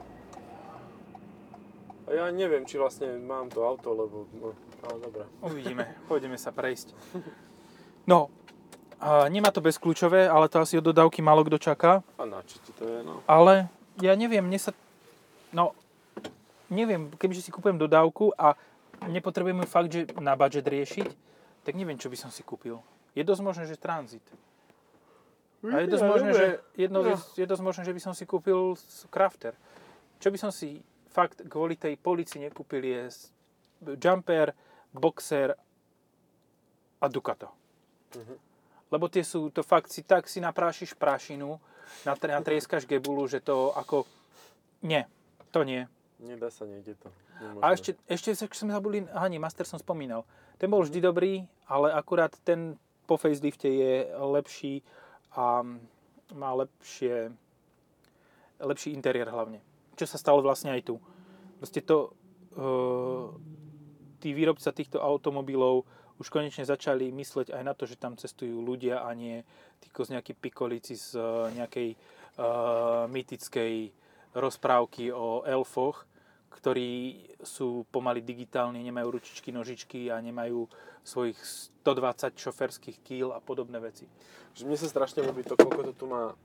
A 2.03 2.15
ja 2.15 2.25
neviem, 2.31 2.63
či 2.63 2.75
vlastne 2.75 3.19
mám 3.19 3.47
to 3.47 3.61
auto, 3.61 3.91
lebo... 3.91 4.25
No, 4.33 4.49
ale 4.81 4.97
dobré. 4.99 5.23
Uvidíme, 5.39 5.83
pôjdeme 6.09 6.35
sa 6.35 6.49
prejsť. 6.49 6.97
No, 8.07 8.33
a 8.99 9.31
nemá 9.31 9.47
to 9.49 9.63
bezkľúčové, 9.63 10.27
ale 10.27 10.51
to 10.51 10.59
asi 10.59 10.75
od 10.75 10.91
dodávky 10.91 11.23
málo 11.23 11.47
kto 11.47 11.55
čaká. 11.55 12.03
A 12.19 12.23
na 12.27 12.43
čo 12.43 12.59
ti 12.59 12.75
to 12.75 12.83
je, 12.83 12.99
no? 13.03 13.23
Ale 13.25 13.71
ja 14.03 14.11
neviem, 14.19 14.43
mne 14.43 14.59
sa... 14.59 14.75
No, 15.55 15.71
neviem, 16.67 17.07
kebyže 17.15 17.47
si 17.47 17.51
kúpujem 17.51 17.79
dodávku 17.79 18.35
a 18.35 18.59
nepotrebujem 19.07 19.63
ju 19.63 19.67
fakt, 19.67 19.89
že 19.89 20.11
na 20.19 20.35
budget 20.35 20.67
riešiť, 20.67 21.07
tak 21.63 21.73
neviem, 21.79 21.95
čo 21.95 22.11
by 22.11 22.17
som 22.19 22.29
si 22.31 22.43
kúpil. 22.43 22.83
Je 23.15 23.23
dosť 23.23 23.41
možné, 23.41 23.63
že 23.65 23.79
tranzit. 23.79 24.23
A 25.63 25.83
je 25.83 25.87
dosť, 25.91 26.03
Ja 26.03 26.11
možné, 26.11 26.31
že, 26.31 26.47
jedno, 26.75 26.99
No. 27.03 27.15
je 27.15 27.45
dosť 27.47 27.63
možné, 27.63 27.81
že 27.83 27.95
by 27.95 28.01
som 28.03 28.13
si 28.15 28.23
kúpil 28.23 28.75
crafter. 29.11 29.55
Čo 30.19 30.31
by 30.31 30.37
som 30.39 30.51
si 30.51 30.79
fakt 31.11 31.43
kvôli 31.47 31.75
tej 31.75 31.95
polici 31.99 32.39
nekúpil 32.39 32.83
je 32.83 33.31
jumper, 33.99 34.51
boxer 34.91 35.55
a 36.99 37.05
Ducato. 37.07 37.51
Mhm. 38.15 38.48
Lebo 38.89 39.05
tie 39.05 39.21
sú, 39.21 39.53
to 39.53 39.61
fakt 39.61 39.93
si 39.93 40.01
tak 40.01 40.25
si 40.25 40.41
naprášiš 40.41 40.97
prašinu, 40.97 41.61
natr- 42.05 42.33
natrieskaš 42.33 42.89
gebulu, 42.89 43.29
že 43.29 43.41
to 43.41 43.73
ako... 43.77 44.09
Nie, 44.81 45.05
to 45.53 45.61
nie. 45.61 45.85
Nedá 46.19 46.49
sa, 46.51 46.65
nejde 46.65 46.97
to. 46.99 47.13
Nemožné. 47.39 47.63
A 47.63 47.65
ešte, 47.71 47.91
ešte 48.09 48.29
sme 48.51 48.75
zabudli, 48.75 49.07
aha 49.13 49.31
nie, 49.31 49.39
Master 49.39 49.63
som 49.63 49.79
spomínal. 49.79 50.27
Ten 50.59 50.67
bol 50.67 50.83
vždy 50.83 50.99
dobrý, 50.99 51.47
ale 51.69 51.95
akurát 51.95 52.35
ten 52.43 52.75
po 53.07 53.15
facelifte 53.15 53.71
je 53.71 54.05
lepší 54.11 54.83
a 55.33 55.63
má 56.35 56.51
lepšie, 56.53 57.33
lepší 58.59 58.93
interiér 58.93 59.31
hlavne. 59.31 59.63
Čo 59.95 60.05
sa 60.05 60.21
stalo 60.21 60.43
vlastne 60.43 60.75
aj 60.75 60.85
tu. 60.85 61.01
Proste 61.57 61.81
to, 61.81 62.13
uh, 62.59 63.33
tí 64.19 64.35
výrobca 64.35 64.69
týchto 64.75 64.99
automobilov 64.99 65.87
už 66.19 66.27
konečne 66.27 66.67
začali 66.67 67.09
mysleť 67.15 67.55
aj 67.55 67.63
na 67.63 67.73
to, 67.73 67.87
že 67.87 67.95
tam 67.95 68.19
cestujú 68.19 68.59
ľudia 68.59 69.07
a 69.07 69.09
nie 69.15 69.41
týko 69.79 70.03
z 70.03 70.19
nejakí 70.19 70.35
pikolíci 70.35 70.99
z 70.99 71.15
nejakej 71.55 71.95
uh, 71.95 73.07
mytickej 73.07 73.95
rozprávky 74.35 75.09
o 75.15 75.41
elfoch, 75.47 76.05
ktorí 76.51 77.23
sú 77.39 77.87
pomaly 77.87 78.19
digitálni, 78.19 78.83
nemajú 78.83 79.15
ručičky, 79.15 79.49
nožičky 79.55 80.11
a 80.11 80.19
nemajú 80.19 80.67
svojich 81.07 81.39
120 81.81 82.35
šoferských 82.35 82.97
kíl 83.01 83.31
a 83.31 83.39
podobné 83.39 83.79
veci. 83.79 84.05
Mne 84.59 84.75
sa 84.75 84.91
strašne 84.91 85.23
ľúbi 85.23 85.47
to, 85.47 85.55
koľko 85.55 85.81
to 85.89 85.93
tu 85.95 86.05
má... 86.05 86.35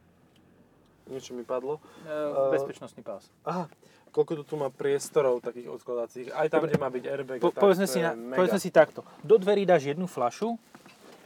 Niečo 1.08 1.36
mi 1.36 1.44
padlo. 1.44 1.80
Uh, 2.04 2.48
bezpečnostný 2.54 3.04
pás. 3.04 3.28
Aha, 3.44 3.68
koľko 4.14 4.40
to 4.40 4.44
tu 4.48 4.54
má 4.56 4.72
priestorov 4.72 5.44
takých 5.44 5.68
odkladacích. 5.68 6.32
Aj 6.32 6.48
tam, 6.48 6.64
Dobre. 6.64 6.72
kde 6.72 6.78
má 6.80 6.88
byť 6.88 7.04
airbag. 7.04 7.38
Po, 7.44 7.52
povedzme, 7.52 7.84
si 7.84 8.00
na, 8.00 8.16
mega. 8.16 8.40
povedzme 8.40 8.60
si 8.62 8.70
takto. 8.72 9.04
Do 9.20 9.36
dverí 9.36 9.68
dáš 9.68 9.90
jednu 9.90 10.08
flašu, 10.08 10.56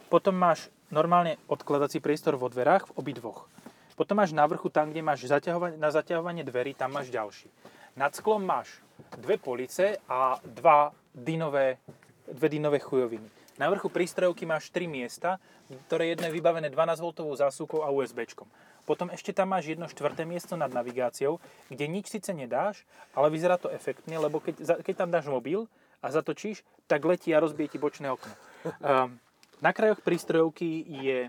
potom 0.08 0.34
máš 0.34 0.72
normálne 0.88 1.36
odkladací 1.46 2.00
priestor 2.00 2.34
vo 2.40 2.48
dverách 2.48 2.90
v 2.90 2.96
obidvoch. 2.98 3.46
Potom 3.94 4.18
máš 4.18 4.30
na 4.30 4.46
vrchu, 4.46 4.70
tam, 4.70 4.94
kde 4.94 5.02
máš 5.02 5.26
zaťahovanie, 5.26 5.74
na 5.74 5.90
zaťahovanie 5.90 6.46
dverí, 6.46 6.72
tam 6.72 6.94
máš 6.94 7.10
ďalší. 7.10 7.50
Nad 7.98 8.14
sklom 8.14 8.46
máš 8.46 8.78
dve 9.18 9.42
police 9.42 9.98
a 10.06 10.38
dva 10.46 10.94
dynové, 11.10 11.82
dve 12.30 12.46
dynové 12.46 12.78
chujoviny. 12.78 13.37
Na 13.58 13.66
vrchu 13.66 13.90
prístrojovky 13.90 14.46
máš 14.46 14.70
tri 14.70 14.86
miesta, 14.86 15.42
ktoré 15.90 16.14
jedno 16.14 16.30
je 16.30 16.36
vybavené 16.38 16.70
12V 16.70 17.34
zásuvkou 17.34 17.82
a 17.82 17.90
USBčkom. 17.90 18.46
Potom 18.86 19.10
ešte 19.10 19.34
tam 19.34 19.52
máš 19.52 19.68
jedno 19.68 19.90
štvrté 19.90 20.24
miesto 20.24 20.56
nad 20.56 20.70
navigáciou, 20.70 21.42
kde 21.68 21.84
nič 21.90 22.08
síce 22.08 22.30
nedáš, 22.32 22.86
ale 23.12 23.28
vyzerá 23.28 23.58
to 23.60 23.68
efektne, 23.68 24.16
lebo 24.16 24.40
keď, 24.40 24.80
keď 24.80 24.94
tam 24.94 25.10
dáš 25.10 25.26
mobil 25.28 25.66
a 26.00 26.08
zatočíš, 26.08 26.62
tak 26.86 27.04
letí 27.04 27.34
a 27.34 27.42
rozbije 27.42 27.76
ti 27.76 27.78
bočné 27.82 28.08
okno. 28.08 28.32
Um, 28.80 29.18
na 29.60 29.74
krajoch 29.74 30.00
prístrojovky 30.00 30.86
je 30.88 31.28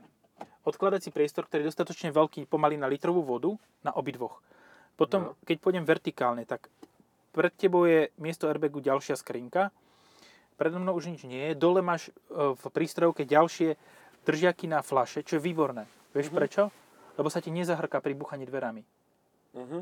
odkladací 0.63 1.09
priestor, 1.09 1.49
ktorý 1.49 1.65
je 1.65 1.69
dostatočne 1.73 2.13
veľký 2.13 2.45
pomaly 2.45 2.77
na 2.77 2.85
litrovú 2.85 3.25
vodu 3.25 3.57
na 3.81 3.91
obidvoch. 3.91 4.37
Potom, 4.95 5.33
No. 5.33 5.35
keď 5.43 5.57
pôjdem 5.59 5.83
vertikálne, 5.83 6.45
tak 6.45 6.69
pred 7.33 7.51
tebou 7.57 7.89
je 7.89 8.13
miesto 8.21 8.45
airbagu 8.47 8.79
ďalšia 8.79 9.17
skrinka, 9.17 9.73
predo 10.59 10.75
mnou 10.75 10.91
už 10.93 11.07
nič 11.07 11.23
nie 11.23 11.39
je, 11.39 11.53
dole 11.55 11.79
máš 11.79 12.11
e, 12.11 12.11
v 12.51 12.63
prístrojovke 12.67 13.23
ďalšie 13.23 13.79
držiaky 14.21 14.67
na 14.67 14.83
flaše, 14.83 15.23
čo 15.23 15.39
je 15.39 15.41
výborné. 15.41 15.87
Vieš 16.11 16.27
Mhm. 16.29 16.35
prečo? 16.35 16.63
Lebo 17.15 17.31
sa 17.31 17.39
ti 17.39 17.47
nezahrká 17.49 17.99
pri 17.99 18.11
buchaní 18.13 18.43
dverami. 18.43 18.83
Mhm. 19.55 19.79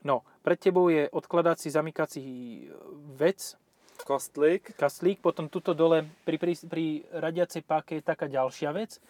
No, 0.00 0.22
pred 0.40 0.56
tebou 0.56 0.88
je 0.88 1.10
odkladací 1.10 1.68
zamykací 1.68 2.22
e, 2.22 2.72
vec, 3.14 3.54
Kostlík. 3.98 4.78
kastlík, 4.78 5.18
potom 5.18 5.50
tuto 5.50 5.74
dole 5.74 6.06
pri, 6.22 6.38
pri, 6.38 6.54
pri 6.64 6.84
radiacej 7.10 7.62
páke 7.62 7.98
je 7.98 8.06
taká 8.06 8.24
ďalšia 8.24 8.70
vec, 8.70 9.02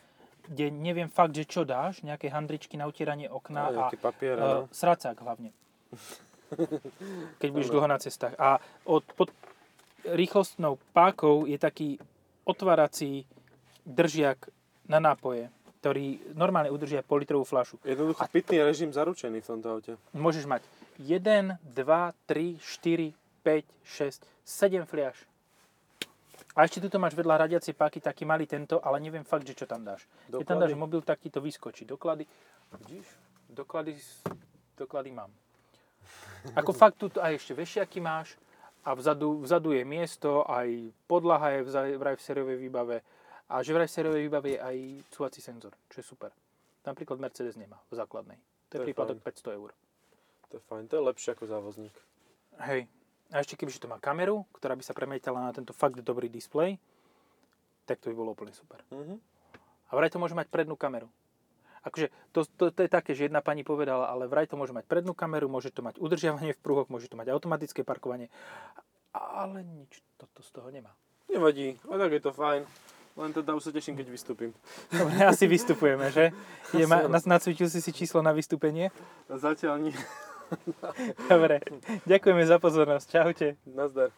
kde 0.49 0.73
neviem 0.73 1.07
fakt, 1.07 1.37
že 1.37 1.45
čo 1.45 1.61
dáš, 1.61 2.01
nejaké 2.01 2.33
handričky 2.33 2.81
na 2.81 2.89
utieranie 2.89 3.29
okna 3.29 3.69
A 3.69 3.93
a, 3.93 4.01
papier, 4.01 4.35
uh, 4.35 4.43
no. 4.65 4.73
sracák 4.73 5.13
hlavne. 5.21 5.53
Keď 7.41 7.49
budeš 7.53 7.69
dlho 7.69 7.85
na 7.85 8.01
cestách. 8.01 8.33
A 8.41 8.57
od, 8.85 9.05
pod 9.13 9.29
rýchlostnou 10.05 10.79
pákou 10.93 11.47
je 11.47 11.59
taký 11.59 11.99
otvárací 12.45 13.27
držiak 13.85 14.49
na 14.89 15.01
nápoje, 15.01 15.51
ktorý 15.81 16.21
normálne 16.33 16.73
udržia 16.73 17.05
pol 17.05 17.23
litrovú 17.23 17.45
flašu. 17.45 17.77
Jednoducho 17.85 18.25
pitný 18.33 18.65
režim 18.65 18.91
zaručený 18.93 19.41
v 19.41 19.47
tomto 19.47 19.69
aute. 19.69 19.93
Môžeš 20.17 20.45
mať 20.49 20.63
1, 21.01 21.61
2, 21.63 21.65
3, 22.27 22.59
4, 22.59 23.15
5, 23.45 23.65
6, 23.85 24.27
7 24.45 24.85
fliaž. 24.89 25.17
A 26.59 26.67
ešte 26.67 26.83
tuto 26.83 26.99
máš 26.99 27.15
vedľa 27.15 27.47
radiacej 27.47 27.71
páky 27.79 28.03
taký 28.03 28.27
malý 28.27 28.43
tento, 28.51 28.83
ale 28.83 28.99
neviem 28.99 29.23
fakt, 29.23 29.47
že 29.47 29.55
čo 29.55 29.63
tam 29.69 29.87
dáš. 29.87 30.03
Keď 30.27 30.43
tam 30.43 30.59
dáš 30.59 30.75
Doklady? 30.75 30.83
mobil, 30.83 31.01
tak 31.07 31.23
ti 31.23 31.31
to 31.31 31.39
vyskočí. 31.39 31.87
Doklady, 31.87 32.27
vidíš? 32.83 33.07
Doklady, 33.47 33.95
doklady 34.75 35.11
mám. 35.15 35.31
Ako 36.59 36.75
fakt 36.81 36.99
tu 36.99 37.07
aj 37.15 37.39
ešte 37.39 37.55
vešiaky 37.55 38.03
máš 38.03 38.35
a 38.85 38.95
vzadu, 38.95 39.43
vzadu 39.43 39.73
je 39.73 39.85
miesto, 39.85 40.45
aj 40.47 40.93
podlaha 41.11 41.59
je 41.59 41.97
vraj 41.99 42.17
v 42.17 42.23
sériovej 42.23 42.59
výbave 42.59 42.97
a 43.49 43.63
že 43.65 43.73
vraj 43.73 43.89
v 43.89 43.95
sériovej 43.97 44.23
výbave 44.29 44.49
je 44.55 44.59
aj 44.61 44.77
cúvací 45.11 45.41
senzor, 45.41 45.73
čo 45.89 46.01
je 46.01 46.07
super. 46.07 46.31
Napríklad 46.85 47.21
Mercedes 47.21 47.57
nemá 47.57 47.81
v 47.89 47.95
základnej. 47.97 48.39
To 48.73 48.73
je 48.77 48.79
To 48.79 48.83
je 48.85 48.87
príplatok 48.93 49.19
fajn. 49.21 49.57
500 49.57 49.59
eur. 49.59 49.71
To 50.49 50.53
je 50.57 50.63
fajn, 50.65 50.85
to 50.89 50.95
je 50.97 51.03
lepšie 51.05 51.31
ako 51.37 51.45
závozník. 51.49 51.95
Hej. 52.65 52.89
A 53.29 53.45
ešte 53.45 53.61
kebyže 53.61 53.85
to 53.85 53.93
má 53.93 54.01
kameru, 54.01 54.49
ktorá 54.57 54.73
by 54.73 54.85
sa 54.85 54.97
premietala 54.97 55.45
na 55.45 55.53
tento 55.53 55.77
fakt 55.77 56.01
dobrý 56.01 56.33
displej, 56.33 56.81
tak 57.85 58.01
to 58.01 58.09
by 58.09 58.17
bolo 58.17 58.33
úplne 58.33 58.53
super. 58.57 58.81
Mhm. 58.89 59.21
A 59.89 59.97
vraj 59.97 60.13
to 60.13 60.21
môže 60.21 60.37
mať 60.37 60.49
prednú 60.53 60.77
kameru. 60.77 61.09
Akože 61.87 62.11
to, 62.35 62.45
to, 62.45 62.71
to 62.75 62.81
je 62.85 62.91
také, 62.91 63.15
že 63.15 63.31
jedna 63.31 63.43
pani 63.45 63.63
povedala, 63.63 64.11
ale 64.11 64.27
vraj 64.27 64.51
to 64.51 64.59
môže 64.59 64.75
mať 64.75 64.87
prednú 64.87 65.15
kameru, 65.15 65.47
môže 65.51 65.71
to 65.71 65.83
mať 65.83 65.99
udržiavanie 66.03 66.55
v 66.55 66.63
prúhoch, 66.63 66.91
môže 66.91 67.11
to 67.11 67.19
mať 67.19 67.31
automatické 67.31 67.87
parkovanie, 67.87 68.33
ale 69.15 69.63
nič 69.63 70.03
toto 70.19 70.43
z 70.43 70.51
toho 70.51 70.69
nemá. 70.71 70.93
Nevadí, 71.29 71.77
a 71.87 71.95
tak 72.01 72.11
je 72.17 72.23
to 72.25 72.33
fajn. 72.33 72.63
Len 73.19 73.35
teda 73.35 73.51
už 73.59 73.67
sa 73.67 73.73
teším, 73.75 73.99
keď 73.99 74.15
vystúpim. 74.15 74.55
Dobre, 74.95 75.19
asi 75.27 75.51
vystupujeme, 75.51 76.07
že? 76.15 76.31
Je, 76.79 76.87
ma, 76.87 77.03
nacvičil 77.11 77.67
si 77.67 77.83
si 77.83 77.91
číslo 77.91 78.23
na 78.23 78.31
vystúpenie? 78.31 78.95
Zatiaľ 79.27 79.91
nie. 79.91 79.97
Dobre, 81.27 81.59
ďakujeme 82.07 82.47
za 82.47 82.63
pozornosť. 82.63 83.07
Čaute. 83.11 83.49
Nazdar. 83.67 84.15